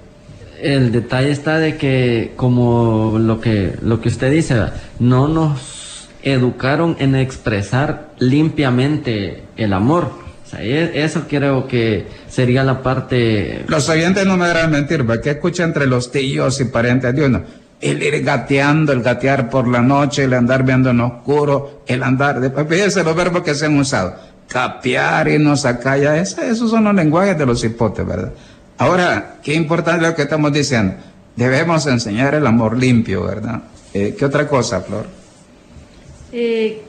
el 0.61 0.91
detalle 0.91 1.31
está 1.31 1.59
de 1.59 1.77
que 1.77 2.33
como 2.35 3.17
lo 3.19 3.39
que 3.39 3.73
lo 3.81 4.01
que 4.01 4.09
usted 4.09 4.31
dice 4.31 4.55
no 4.99 5.27
nos 5.27 6.09
educaron 6.21 6.97
en 6.99 7.15
expresar 7.15 8.09
limpiamente 8.19 9.43
el 9.57 9.73
amor 9.73 10.11
o 10.45 10.49
sea, 10.49 10.63
e, 10.63 11.03
eso 11.03 11.25
creo 11.29 11.67
que 11.67 12.07
sería 12.27 12.63
la 12.63 12.81
parte 12.81 13.63
los 13.67 13.87
oyentes 13.89 14.25
no 14.25 14.37
me 14.37 14.47
deberán 14.47 14.71
mentir 14.71 15.05
¿qué 15.23 15.31
escucha 15.31 15.63
entre 15.63 15.87
los 15.87 16.11
tíos 16.11 16.59
y 16.59 16.65
parientes 16.65 17.15
de 17.15 17.25
uno 17.25 17.43
el 17.81 18.03
ir 18.03 18.23
gateando, 18.23 18.91
el 18.91 19.01
gatear 19.01 19.49
por 19.49 19.67
la 19.67 19.81
noche, 19.81 20.25
el 20.25 20.33
andar 20.33 20.63
viendo 20.63 20.89
en 20.89 20.99
oscuro, 20.99 21.81
el 21.87 22.03
andar, 22.03 22.39
después 22.39 22.67
fíjense 22.67 23.03
los 23.03 23.15
verbos 23.15 23.43
que 23.43 23.55
se 23.55 23.67
han 23.67 23.77
usado, 23.77 24.15
capear, 24.47 25.27
irnos 25.27 25.65
acá, 25.65 25.97
ya, 25.97 26.17
esos 26.17 26.69
son 26.69 26.83
los 26.83 26.95
lenguajes 26.95 27.37
de 27.37 27.45
los 27.45 27.63
hipotes, 27.63 28.05
¿verdad? 28.05 28.33
Ahora, 28.77 29.37
qué 29.43 29.53
importante 29.53 30.05
lo 30.05 30.15
que 30.15 30.21
estamos 30.23 30.53
diciendo. 30.53 30.95
Debemos 31.35 31.85
enseñar 31.85 32.35
el 32.35 32.47
amor 32.47 32.77
limpio, 32.77 33.23
¿verdad? 33.23 33.61
Eh, 33.93 34.15
¿Qué 34.17 34.25
otra 34.25 34.47
cosa, 34.47 34.81
Flor? 34.81 35.05
Eh, 36.31 36.81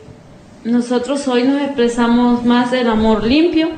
nosotros 0.65 1.27
hoy 1.29 1.45
nos 1.45 1.63
expresamos 1.63 2.45
más 2.45 2.71
del 2.71 2.89
amor 2.89 3.25
limpio 3.25 3.71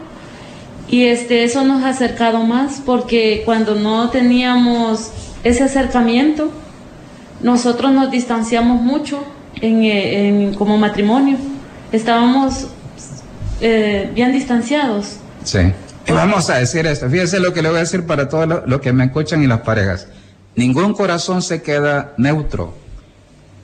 y 0.88 1.04
este, 1.04 1.44
eso 1.44 1.64
nos 1.64 1.84
ha 1.84 1.90
acercado 1.90 2.40
más 2.44 2.82
porque 2.84 3.42
cuando 3.44 3.74
no 3.74 4.10
teníamos 4.10 5.10
ese 5.44 5.62
acercamiento, 5.62 6.50
nosotros 7.42 7.92
nos 7.92 8.10
distanciamos 8.10 8.80
mucho 8.80 9.24
en, 9.60 9.82
eh, 9.84 10.54
como 10.56 10.78
matrimonio. 10.78 11.36
Estábamos 11.90 12.68
bien 13.60 14.32
distanciados. 14.32 15.18
Sí. 15.44 15.72
Vamos 16.08 16.50
a 16.50 16.58
decir 16.58 16.86
esto. 16.86 17.08
Fíjense 17.08 17.38
lo 17.38 17.52
que 17.52 17.62
le 17.62 17.68
voy 17.68 17.78
a 17.78 17.80
decir 17.80 18.06
para 18.06 18.28
todos 18.28 18.48
los 18.48 18.66
lo 18.66 18.80
que 18.80 18.92
me 18.92 19.04
escuchan 19.04 19.42
y 19.42 19.46
las 19.46 19.60
parejas. 19.60 20.08
Ningún 20.56 20.94
corazón 20.94 21.42
se 21.42 21.62
queda 21.62 22.14
neutro. 22.18 22.74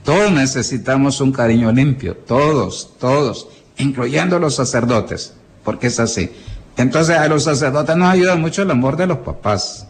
Todos 0.03 0.31
necesitamos 0.31 1.21
un 1.21 1.31
cariño 1.31 1.71
limpio. 1.71 2.15
Todos, 2.15 2.95
todos, 2.99 3.47
incluyendo 3.77 4.39
los 4.39 4.55
sacerdotes, 4.55 5.33
porque 5.63 5.87
es 5.87 5.99
así. 5.99 6.31
Entonces 6.77 7.17
a 7.17 7.27
los 7.27 7.43
sacerdotes 7.43 7.95
nos 7.95 8.09
ayuda 8.09 8.35
mucho 8.35 8.63
el 8.63 8.71
amor 8.71 8.95
de 8.95 9.07
los 9.07 9.19
papás. 9.19 9.87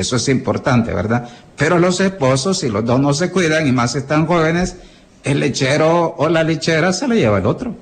Eso 0.00 0.16
es 0.16 0.28
importante, 0.30 0.94
¿verdad? 0.94 1.28
Pero 1.58 1.78
los 1.78 2.00
esposos, 2.00 2.60
si 2.60 2.70
los 2.70 2.86
dos 2.86 2.98
no 2.98 3.12
se 3.12 3.30
cuidan 3.30 3.66
y 3.66 3.72
más 3.72 3.94
están 3.96 4.26
jóvenes, 4.26 4.76
el 5.24 5.40
lechero 5.40 6.14
o 6.16 6.30
la 6.30 6.42
lechera 6.42 6.94
se 6.94 7.06
le 7.06 7.16
lleva 7.16 7.36
el 7.36 7.44
otro. 7.44 7.76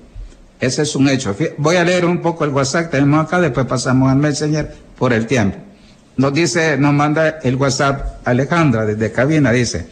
Ese 0.59 0.83
es 0.83 0.97
un 0.97 1.09
hecho. 1.09 1.37
Voy 1.59 1.77
a 1.77 1.85
leer 1.85 2.05
un 2.05 2.21
poco 2.21 2.45
el 2.45 2.51
WhatsApp 2.51 2.91
tenemos 2.91 3.25
acá, 3.25 3.41
después 3.41 3.67
pasamos 3.67 4.11
al 4.11 4.19
Messenger 4.19 4.75
por 4.99 5.13
el 5.13 5.29
tiempo. 5.29 5.59
Nos 6.17 6.35
dice, 6.35 6.77
nos 6.77 6.93
manda 6.93 7.39
el 7.45 7.55
WhatsApp 7.55 8.27
Alejandra 8.27 8.85
desde 8.85 9.13
cabina, 9.13 9.53
dice, 9.53 9.87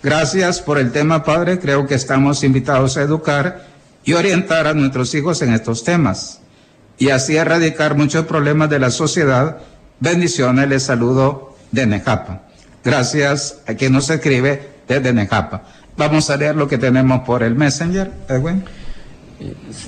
gracias 0.00 0.60
por 0.60 0.78
el 0.78 0.92
tema, 0.92 1.24
padre, 1.24 1.58
creo 1.58 1.88
que 1.88 1.96
estamos 1.96 2.44
invitados 2.44 2.96
a 2.96 3.02
educar 3.02 3.66
y 4.04 4.12
orientar 4.12 4.68
a 4.68 4.74
nuestros 4.74 5.12
hijos 5.16 5.42
en 5.42 5.52
estos 5.52 5.82
temas 5.82 6.38
y 6.98 7.08
así 7.08 7.36
erradicar 7.36 7.96
muchos 7.96 8.26
problemas 8.26 8.70
de 8.70 8.78
la 8.78 8.92
sociedad. 8.92 9.58
Bendiciones, 9.98 10.68
les 10.68 10.84
saludo 10.84 11.53
de 11.70 11.86
Nejapa. 11.86 12.42
Gracias 12.84 13.62
a 13.66 13.74
quien 13.74 13.92
nos 13.92 14.10
escribe 14.10 14.70
desde 14.86 15.12
Nejapa. 15.12 15.62
Vamos 15.96 16.28
a 16.30 16.36
leer 16.36 16.56
lo 16.56 16.68
que 16.68 16.78
tenemos 16.78 17.20
por 17.20 17.42
el 17.42 17.54
Messenger, 17.54 18.10
Edwin. 18.28 18.64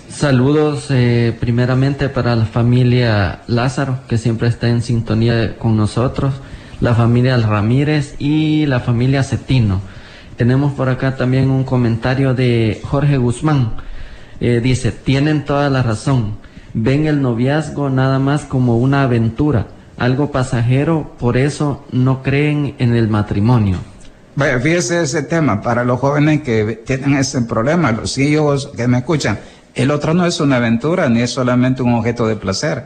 Saludos 0.08 0.86
eh, 0.90 1.36
primeramente 1.38 2.08
para 2.08 2.36
la 2.36 2.44
familia 2.44 3.42
Lázaro, 3.46 4.00
que 4.08 4.18
siempre 4.18 4.48
está 4.48 4.68
en 4.68 4.82
sintonía 4.82 5.56
con 5.58 5.76
nosotros, 5.76 6.34
la 6.80 6.94
familia 6.94 7.36
Ramírez 7.36 8.16
y 8.18 8.66
la 8.66 8.80
familia 8.80 9.22
Cetino. 9.22 9.80
Tenemos 10.36 10.74
por 10.74 10.88
acá 10.88 11.16
también 11.16 11.50
un 11.50 11.64
comentario 11.64 12.34
de 12.34 12.80
Jorge 12.84 13.16
Guzmán. 13.16 13.76
Eh, 14.40 14.60
dice, 14.62 14.92
tienen 14.92 15.44
toda 15.44 15.70
la 15.70 15.82
razón. 15.82 16.36
Ven 16.74 17.06
el 17.06 17.22
noviazgo 17.22 17.88
nada 17.88 18.18
más 18.18 18.44
como 18.44 18.76
una 18.76 19.02
aventura, 19.02 19.68
algo 19.98 20.30
pasajero, 20.30 21.14
por 21.18 21.36
eso 21.36 21.84
no 21.90 22.22
creen 22.22 22.74
en 22.78 22.94
el 22.94 23.08
matrimonio. 23.08 23.78
Vaya, 24.34 24.60
fíjese 24.60 25.02
ese 25.02 25.22
tema 25.22 25.62
para 25.62 25.84
los 25.84 25.98
jóvenes 25.98 26.42
que 26.42 26.82
tienen 26.84 27.16
ese 27.16 27.42
problema, 27.42 27.92
los 27.92 28.18
hijos 28.18 28.70
que 28.76 28.86
me 28.86 28.98
escuchan. 28.98 29.38
El 29.74 29.90
otro 29.90 30.14
no 30.14 30.26
es 30.26 30.40
una 30.40 30.56
aventura 30.56 31.08
ni 31.08 31.20
es 31.22 31.30
solamente 31.30 31.82
un 31.82 31.94
objeto 31.94 32.26
de 32.26 32.36
placer. 32.36 32.84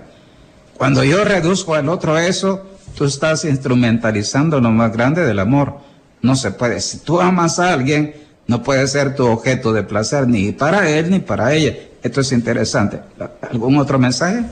Cuando 0.76 1.04
yo 1.04 1.24
reduzco 1.24 1.74
al 1.74 1.88
otro 1.88 2.18
eso, 2.18 2.66
tú 2.94 3.04
estás 3.04 3.44
instrumentalizando 3.44 4.60
lo 4.60 4.70
más 4.70 4.92
grande 4.92 5.26
del 5.26 5.40
amor. 5.40 5.78
No 6.22 6.36
se 6.36 6.52
puede. 6.52 6.80
Si 6.80 6.98
tú 6.98 7.20
amas 7.20 7.58
a 7.58 7.72
alguien, 7.72 8.14
no 8.46 8.62
puede 8.62 8.86
ser 8.86 9.14
tu 9.14 9.26
objeto 9.26 9.72
de 9.72 9.82
placer 9.82 10.26
ni 10.26 10.52
para 10.52 10.88
él 10.88 11.10
ni 11.10 11.18
para 11.18 11.52
ella. 11.52 11.74
Esto 12.02 12.20
es 12.20 12.32
interesante. 12.32 13.00
¿Algún 13.50 13.76
otro 13.78 13.98
mensaje? 13.98 14.44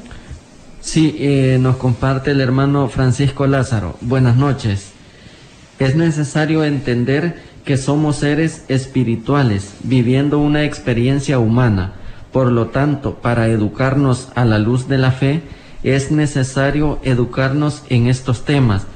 Sí, 0.80 1.16
eh, 1.18 1.58
nos 1.60 1.76
comparte 1.76 2.30
el 2.30 2.40
hermano 2.40 2.88
Francisco 2.88 3.46
Lázaro. 3.46 3.96
Buenas 4.00 4.36
noches. 4.36 4.92
Es 5.80 5.96
necesario 5.96 6.62
entender 6.62 7.42
que 7.64 7.76
somos 7.76 8.16
seres 8.16 8.64
espirituales 8.68 9.74
viviendo 9.82 10.38
una 10.38 10.64
experiencia 10.64 11.40
humana. 11.40 11.94
Por 12.32 12.52
lo 12.52 12.68
tanto, 12.68 13.16
para 13.16 13.48
educarnos 13.48 14.28
a 14.36 14.44
la 14.44 14.58
luz 14.58 14.86
de 14.88 14.98
la 14.98 15.10
fe, 15.10 15.42
es 15.82 16.12
necesario 16.12 17.00
educarnos 17.02 17.82
en 17.88 18.06
estos 18.06 18.44
temas, 18.44 18.86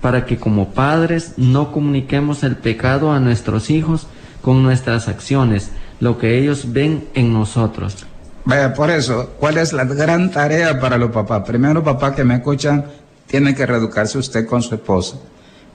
para 0.00 0.26
que 0.26 0.38
como 0.38 0.70
padres 0.70 1.34
no 1.36 1.70
comuniquemos 1.70 2.42
el 2.42 2.56
pecado 2.56 3.12
a 3.12 3.20
nuestros 3.20 3.70
hijos 3.70 4.08
con 4.42 4.62
nuestras 4.64 5.06
acciones, 5.06 5.70
lo 6.00 6.18
que 6.18 6.38
ellos 6.38 6.72
ven 6.72 7.04
en 7.14 7.32
nosotros. 7.32 8.07
Vaya, 8.48 8.72
por 8.72 8.90
eso, 8.90 9.34
¿cuál 9.38 9.58
es 9.58 9.74
la 9.74 9.84
gran 9.84 10.30
tarea 10.30 10.80
para 10.80 10.96
los 10.96 11.10
papás? 11.10 11.42
Primero, 11.46 11.84
papás 11.84 12.14
que 12.14 12.24
me 12.24 12.36
escuchan, 12.36 12.82
tienen 13.26 13.54
que 13.54 13.66
reeducarse 13.66 14.16
usted 14.16 14.46
con 14.46 14.62
su 14.62 14.74
esposa. 14.74 15.18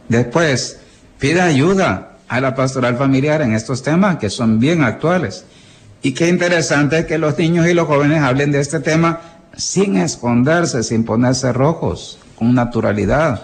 Después, 0.09 0.79
pida 1.19 1.45
ayuda 1.45 2.17
a 2.27 2.41
la 2.41 2.55
pastoral 2.55 2.97
familiar 2.97 3.43
en 3.43 3.53
estos 3.53 3.83
temas 3.83 4.17
que 4.17 4.31
son 4.31 4.59
bien 4.59 4.81
actuales. 4.81 5.45
Y 6.01 6.15
qué 6.15 6.27
interesante 6.27 7.05
que 7.05 7.19
los 7.19 7.37
niños 7.37 7.67
y 7.67 7.75
los 7.75 7.85
jóvenes 7.85 8.23
hablen 8.23 8.51
de 8.51 8.61
este 8.61 8.79
tema 8.79 9.21
sin 9.55 9.97
esconderse, 9.97 10.81
sin 10.81 11.05
ponerse 11.05 11.53
rojos, 11.53 12.17
con 12.35 12.55
naturalidad, 12.55 13.43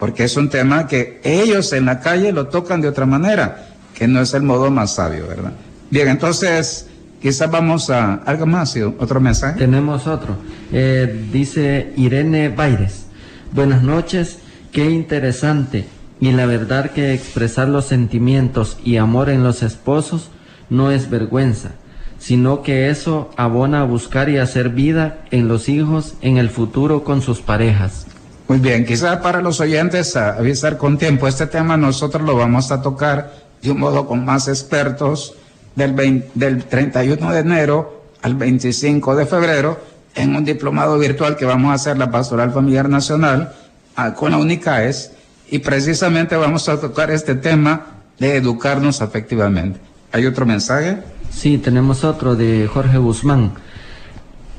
porque 0.00 0.24
es 0.24 0.36
un 0.36 0.50
tema 0.50 0.88
que 0.88 1.20
ellos 1.22 1.72
en 1.74 1.84
la 1.84 2.00
calle 2.00 2.32
lo 2.32 2.48
tocan 2.48 2.80
de 2.80 2.88
otra 2.88 3.06
manera, 3.06 3.68
que 3.94 4.08
no 4.08 4.20
es 4.20 4.34
el 4.34 4.42
modo 4.42 4.68
más 4.72 4.96
sabio, 4.96 5.28
¿verdad? 5.28 5.52
Bien, 5.90 6.08
entonces, 6.08 6.88
quizás 7.24 7.50
vamos 7.50 7.88
a 7.88 8.16
algo 8.16 8.44
más, 8.44 8.76
otro 8.98 9.18
mensaje. 9.18 9.58
Tenemos 9.58 10.06
otro. 10.06 10.36
Eh, 10.70 11.26
dice 11.32 11.94
Irene 11.96 12.50
Baires. 12.50 13.06
Buenas 13.50 13.82
noches, 13.82 14.40
qué 14.72 14.90
interesante. 14.90 15.86
Y 16.20 16.32
la 16.32 16.44
verdad 16.44 16.90
que 16.90 17.14
expresar 17.14 17.68
los 17.68 17.86
sentimientos 17.86 18.76
y 18.84 18.98
amor 18.98 19.30
en 19.30 19.42
los 19.42 19.62
esposos 19.62 20.28
no 20.68 20.90
es 20.90 21.08
vergüenza 21.08 21.70
sino 22.16 22.62
que 22.62 22.88
eso 22.88 23.28
abona 23.36 23.82
a 23.82 23.84
buscar 23.84 24.30
y 24.30 24.38
hacer 24.38 24.70
vida 24.70 25.26
en 25.30 25.46
los 25.46 25.68
hijos 25.68 26.14
en 26.22 26.38
el 26.38 26.48
futuro 26.48 27.04
con 27.04 27.20
sus 27.20 27.42
parejas. 27.42 28.06
Muy 28.48 28.60
bien, 28.60 28.86
quizás 28.86 29.18
para 29.18 29.42
los 29.42 29.60
oyentes 29.60 30.16
avisar 30.16 30.78
con 30.78 30.96
tiempo, 30.96 31.28
este 31.28 31.46
tema 31.46 31.76
nosotros 31.76 32.22
lo 32.22 32.34
vamos 32.34 32.72
a 32.72 32.80
tocar 32.80 33.34
de 33.60 33.72
un 33.72 33.80
modo 33.80 34.06
con 34.06 34.24
más 34.24 34.48
expertos 34.48 35.34
del, 35.74 36.24
del 36.34 36.64
31 36.64 37.32
de 37.32 37.38
enero 37.38 38.04
al 38.22 38.34
25 38.34 39.16
de 39.16 39.26
febrero 39.26 39.78
en 40.14 40.36
un 40.36 40.44
diplomado 40.44 40.98
virtual 40.98 41.36
que 41.36 41.44
vamos 41.44 41.70
a 41.70 41.74
hacer 41.74 41.98
la 41.98 42.10
Pastoral 42.10 42.52
Familiar 42.52 42.88
Nacional 42.88 43.52
ah, 43.96 44.14
con 44.14 44.30
la 44.30 44.38
UNICAES 44.38 45.12
y 45.50 45.58
precisamente 45.58 46.36
vamos 46.36 46.68
a 46.68 46.80
tocar 46.80 47.10
este 47.10 47.34
tema 47.34 47.86
de 48.18 48.36
educarnos 48.36 49.02
afectivamente. 49.02 49.80
¿Hay 50.12 50.26
otro 50.26 50.46
mensaje? 50.46 50.98
Sí, 51.30 51.58
tenemos 51.58 52.04
otro 52.04 52.36
de 52.36 52.68
Jorge 52.72 52.98
Guzmán. 52.98 53.52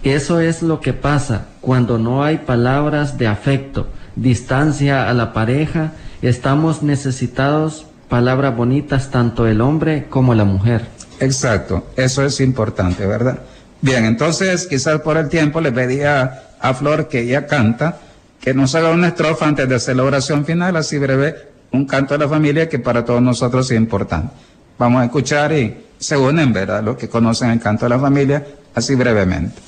Eso 0.03 0.39
es 0.39 0.61
lo 0.61 0.81
que 0.81 0.93
pasa 0.93 1.47
cuando 1.61 1.97
no 1.97 2.23
hay 2.23 2.37
palabras 2.39 3.17
de 3.17 3.27
afecto, 3.27 3.87
distancia 4.15 5.09
a 5.09 5.13
la 5.13 5.33
pareja, 5.33 5.93
estamos 6.21 6.83
necesitados 6.83 7.87
palabras 8.09 8.55
bonitas 8.55 9.09
tanto 9.09 9.47
el 9.47 9.61
hombre 9.61 10.05
como 10.09 10.35
la 10.35 10.43
mujer. 10.43 10.85
Exacto, 11.19 11.87
eso 11.95 12.23
es 12.25 12.39
importante, 12.41 13.05
¿verdad? 13.05 13.39
Bien, 13.81 14.05
entonces 14.05 14.67
quizás 14.67 15.01
por 15.01 15.17
el 15.17 15.29
tiempo 15.29 15.61
le 15.61 15.71
pedía 15.71 16.43
a 16.59 16.73
Flor 16.73 17.07
que 17.07 17.21
ella 17.21 17.45
canta, 17.45 17.99
que 18.41 18.53
nos 18.53 18.75
haga 18.75 18.91
una 18.91 19.07
estrofa 19.09 19.47
antes 19.47 19.69
de 19.69 19.75
hacer 19.75 19.95
la 19.95 20.03
oración 20.03 20.45
final, 20.45 20.75
así 20.75 20.97
breve, 20.97 21.35
un 21.71 21.85
canto 21.85 22.15
de 22.15 22.25
la 22.25 22.29
familia 22.29 22.67
que 22.67 22.79
para 22.79 23.05
todos 23.05 23.21
nosotros 23.21 23.69
es 23.71 23.77
importante. 23.77 24.33
Vamos 24.77 25.01
a 25.01 25.05
escuchar 25.05 25.53
y 25.53 25.85
se 25.97 26.17
unen, 26.17 26.51
¿verdad? 26.51 26.83
Los 26.83 26.97
que 26.97 27.07
conocen 27.07 27.51
el 27.51 27.59
canto 27.59 27.85
de 27.85 27.89
la 27.89 27.99
familia, 27.99 28.45
así 28.73 28.95
brevemente. 28.95 29.61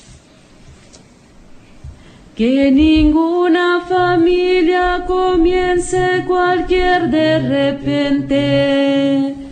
Que 2.36 2.70
ninguna 2.70 3.80
familia 3.88 5.04
comience 5.06 6.24
cualquier 6.26 7.10
de 7.10 7.38
repente. 7.80 9.47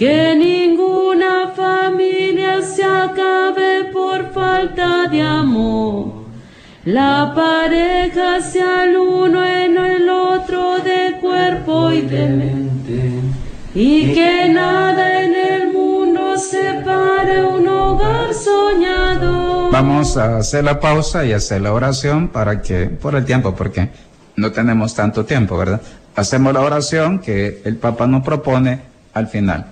Que 0.00 0.34
ninguna 0.34 1.52
familia 1.54 2.62
se 2.62 2.82
acabe 2.82 3.84
por 3.92 4.32
falta 4.32 5.06
de 5.08 5.20
amor. 5.20 6.24
La 6.86 7.34
pareja 7.36 8.40
sea 8.40 8.84
el 8.84 8.96
uno 8.96 9.44
en 9.44 9.76
el 9.76 10.08
otro 10.08 10.78
de 10.78 11.18
cuerpo 11.20 11.92
y 11.92 12.00
de 12.00 12.26
mente. 12.28 13.10
Y 13.74 14.14
que 14.14 14.48
nada 14.48 15.22
en 15.22 15.34
el 15.34 15.70
separe 16.38 17.44
un 17.44 17.68
hogar 17.68 18.32
soñado. 18.32 19.70
Vamos 19.70 20.16
a 20.16 20.38
hacer 20.38 20.64
la 20.64 20.80
pausa 20.80 21.26
y 21.26 21.34
hacer 21.34 21.60
la 21.60 21.74
oración 21.74 22.28
para 22.28 22.62
que, 22.62 22.86
por 22.86 23.16
el 23.16 23.26
tiempo, 23.26 23.54
porque 23.54 23.90
no 24.36 24.50
tenemos 24.50 24.94
tanto 24.94 25.26
tiempo, 25.26 25.58
¿verdad? 25.58 25.82
Hacemos 26.16 26.54
la 26.54 26.60
oración 26.62 27.18
que 27.18 27.60
el 27.66 27.76
Papa 27.76 28.06
nos 28.06 28.24
propone 28.24 28.80
al 29.12 29.26
final. 29.26 29.66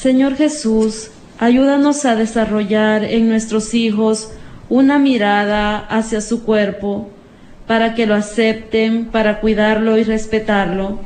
Señor 0.00 0.36
Jesús, 0.36 1.10
ayúdanos 1.38 2.04
a 2.04 2.14
desarrollar 2.14 3.04
en 3.04 3.28
nuestros 3.28 3.74
hijos 3.74 4.30
una 4.68 4.98
mirada 4.98 5.78
hacia 5.78 6.20
su 6.20 6.44
cuerpo, 6.44 7.08
para 7.66 7.94
que 7.94 8.06
lo 8.06 8.14
acepten, 8.14 9.06
para 9.06 9.40
cuidarlo 9.40 9.98
y 9.98 10.04
respetarlo 10.04 11.00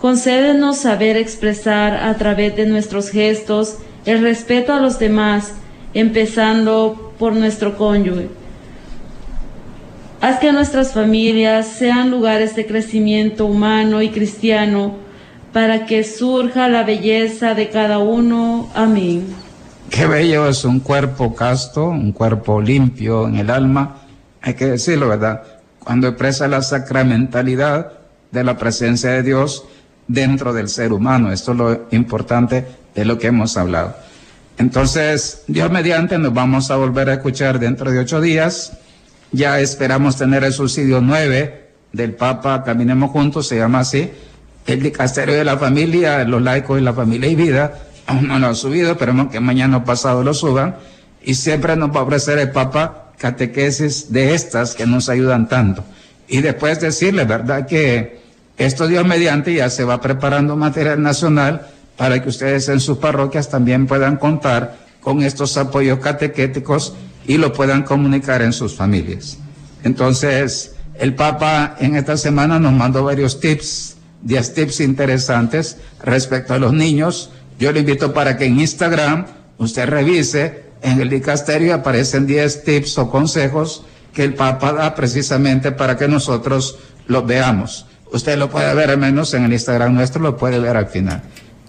Concédenos 0.00 0.78
saber 0.78 1.18
expresar 1.18 1.94
a 1.94 2.16
través 2.16 2.56
de 2.56 2.64
nuestros 2.64 3.10
gestos 3.10 3.76
el 4.06 4.22
respeto 4.22 4.72
a 4.72 4.80
los 4.80 4.98
demás, 4.98 5.52
empezando 5.92 7.12
por 7.18 7.34
nuestro 7.34 7.76
cónyuge. 7.76 8.28
Haz 10.22 10.38
que 10.38 10.52
nuestras 10.52 10.94
familias 10.94 11.66
sean 11.66 12.10
lugares 12.10 12.56
de 12.56 12.64
crecimiento 12.64 13.44
humano 13.44 14.00
y 14.00 14.08
cristiano 14.08 14.94
para 15.52 15.86
que 15.86 16.04
surja 16.04 16.68
la 16.68 16.84
belleza 16.84 17.54
de 17.54 17.68
cada 17.68 17.98
uno. 17.98 18.70
Amén. 18.74 19.26
Qué 19.90 20.06
bello 20.06 20.48
es 20.48 20.64
un 20.64 20.80
cuerpo 20.80 21.34
casto, 21.34 21.86
un 21.88 22.12
cuerpo 22.12 22.60
limpio 22.60 23.26
en 23.26 23.36
el 23.36 23.50
alma. 23.50 23.96
Hay 24.42 24.54
que 24.54 24.66
decirlo, 24.66 25.08
¿verdad? 25.08 25.42
Cuando 25.80 26.08
expresa 26.08 26.46
la 26.48 26.62
sacramentalidad 26.62 27.92
de 28.30 28.44
la 28.44 28.56
presencia 28.56 29.10
de 29.10 29.22
Dios, 29.22 29.64
dentro 30.12 30.52
del 30.52 30.68
ser 30.68 30.92
humano. 30.92 31.32
Esto 31.32 31.52
es 31.52 31.58
lo 31.58 31.86
importante 31.92 32.66
de 32.94 33.04
lo 33.04 33.18
que 33.18 33.28
hemos 33.28 33.56
hablado. 33.56 33.94
Entonces, 34.58 35.44
Dios 35.46 35.70
mediante, 35.70 36.18
nos 36.18 36.34
vamos 36.34 36.70
a 36.70 36.76
volver 36.76 37.08
a 37.08 37.14
escuchar 37.14 37.58
dentro 37.58 37.90
de 37.90 38.00
ocho 38.00 38.20
días. 38.20 38.72
Ya 39.32 39.60
esperamos 39.60 40.16
tener 40.16 40.42
el 40.42 40.52
subsidio 40.52 41.00
nueve 41.00 41.70
del 41.92 42.14
Papa 42.14 42.64
Caminemos 42.64 43.10
Juntos, 43.10 43.46
se 43.46 43.56
llama 43.56 43.80
así, 43.80 44.10
el 44.66 44.82
dicasterio 44.82 45.34
de 45.34 45.44
la 45.44 45.58
familia, 45.58 46.24
los 46.24 46.42
laicos 46.42 46.80
y 46.80 46.82
la 46.82 46.92
familia 46.92 47.28
y 47.28 47.34
vida. 47.34 47.74
Aún 48.06 48.28
no 48.28 48.38
lo 48.38 48.48
ha 48.48 48.54
subido, 48.54 48.92
esperemos 48.92 49.30
que 49.30 49.40
mañana 49.40 49.78
o 49.78 49.84
pasado 49.84 50.22
lo 50.22 50.34
suban. 50.34 50.76
Y 51.22 51.34
siempre 51.34 51.76
nos 51.76 51.94
va 51.94 52.00
a 52.00 52.02
ofrecer 52.04 52.38
el 52.38 52.50
Papa 52.50 53.12
catequesis 53.18 54.12
de 54.12 54.34
estas 54.34 54.74
que 54.74 54.86
nos 54.86 55.08
ayudan 55.08 55.48
tanto. 55.48 55.84
Y 56.28 56.40
después 56.40 56.80
decirle, 56.80 57.24
¿verdad? 57.24 57.66
Que 57.66 58.20
esto 58.56 58.86
Dios 58.86 59.06
mediante 59.06 59.54
ya 59.54 59.68
se 59.68 59.84
va 59.84 60.00
preparando 60.00 60.56
material 60.56 61.02
nacional 61.02 61.66
para 61.96 62.22
que 62.22 62.28
ustedes 62.28 62.68
en 62.68 62.80
sus 62.80 62.98
parroquias 62.98 63.50
también 63.50 63.86
puedan 63.86 64.16
contar 64.16 64.78
con 65.00 65.22
estos 65.22 65.56
apoyos 65.56 65.98
catequéticos 65.98 66.94
y 67.26 67.36
lo 67.36 67.52
puedan 67.52 67.82
comunicar 67.82 68.42
en 68.42 68.52
sus 68.52 68.74
familias. 68.74 69.38
Entonces, 69.82 70.74
el 70.98 71.14
Papa 71.14 71.76
en 71.78 71.96
esta 71.96 72.16
semana 72.16 72.58
nos 72.58 72.72
mandó 72.72 73.04
varios 73.04 73.40
tips, 73.40 73.96
10 74.22 74.54
tips 74.54 74.80
interesantes 74.80 75.76
respecto 76.02 76.54
a 76.54 76.58
los 76.58 76.72
niños. 76.72 77.30
Yo 77.58 77.72
le 77.72 77.80
invito 77.80 78.12
para 78.12 78.36
que 78.36 78.46
en 78.46 78.60
Instagram 78.60 79.26
usted 79.58 79.88
revise, 79.88 80.64
en 80.82 81.00
el 81.00 81.10
dicasterio 81.10 81.74
aparecen 81.74 82.26
10 82.26 82.64
tips 82.64 82.98
o 82.98 83.10
consejos 83.10 83.84
que 84.12 84.24
el 84.24 84.34
Papa 84.34 84.72
da 84.72 84.94
precisamente 84.94 85.72
para 85.72 85.96
que 85.96 86.08
nosotros 86.08 86.78
los 87.06 87.26
veamos. 87.26 87.86
Usted 88.12 88.38
lo 88.38 88.50
puede 88.50 88.74
ver 88.74 88.90
al 88.90 88.98
menos 88.98 89.34
en 89.34 89.44
el 89.44 89.52
Instagram 89.52 89.94
nuestro, 89.94 90.20
lo 90.22 90.36
puede 90.36 90.58
ver 90.58 90.76
al 90.76 90.86
final. 90.86 91.22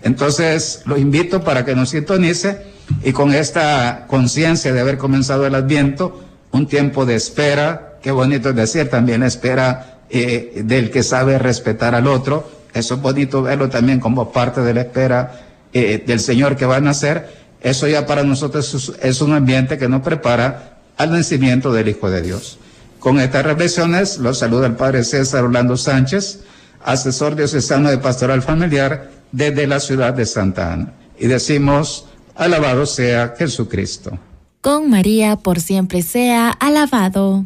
Entonces, 0.04 0.82
lo 0.86 0.98
invito 0.98 1.44
para 1.44 1.64
que 1.64 1.76
nos 1.76 1.90
sintonice 1.90 2.64
y 3.04 3.12
con 3.12 3.34
esta 3.34 4.06
conciencia 4.08 4.74
de 4.74 4.80
haber 4.80 4.98
comenzado 4.98 5.46
el 5.46 5.54
Adviento, 5.54 6.24
un 6.52 6.68
tiempo 6.68 7.06
de 7.06 7.16
espera, 7.16 8.00
qué 8.02 8.12
bonito 8.12 8.50
es 8.50 8.56
decir, 8.56 8.90
también 8.90 9.22
espera 9.24 9.91
eh, 10.14 10.64
del 10.66 10.92
que 10.92 11.04
sabe 11.04 11.40
respetar 11.40 11.96
al 11.96 12.08
otro. 12.08 12.50
Eso 12.74 12.96
es 12.96 13.02
bonito 13.02 13.42
verlo 13.42 13.70
también 13.70 14.00
como 14.00 14.32
parte 14.32 14.62
de 14.62 14.74
la 14.74 14.82
espera 14.82 15.42
eh, 15.74 16.04
del 16.06 16.20
Señor 16.20 16.56
que 16.58 16.66
va 16.66 16.78
a 16.78 16.82
nacer. 16.82 17.30
Eso 17.62 17.88
ya 17.88 18.06
para 18.06 18.24
nosotros 18.24 18.94
es 19.02 19.22
un 19.22 19.34
ambiente 19.34 19.78
que 19.78 19.88
nos 19.88 20.02
prepara 20.02 20.80
al 20.98 21.12
nacimiento 21.12 21.72
del 21.72 21.90
Hijo 21.90 22.10
de 22.10 22.22
Dios. 22.22 22.58
Con 23.00 23.20
estas 23.20 23.46
reflexiones 23.46 24.18
los 24.18 24.40
saluda 24.40 24.68
el 24.68 24.76
Padre 24.76 25.04
César 25.04 25.44
Orlando 25.44 25.78
Sánchez, 25.78 26.42
asesor 26.84 27.36
diocesano 27.36 27.90
de 27.90 27.98
Pastoral 27.98 28.42
Familiar 28.42 29.12
desde 29.32 29.66
la 29.66 29.80
ciudad 29.80 30.14
de 30.14 30.26
Santa 30.26 30.74
Ana. 30.74 30.94
Y 31.18 31.28
decimos, 31.28 32.06
alabado 32.36 32.86
sea 32.86 33.34
Jesucristo. 33.38 34.20
Con 34.62 34.90
María 34.90 35.38
por 35.38 35.60
siempre 35.60 36.02
sea 36.02 36.50
alabado. 36.52 37.46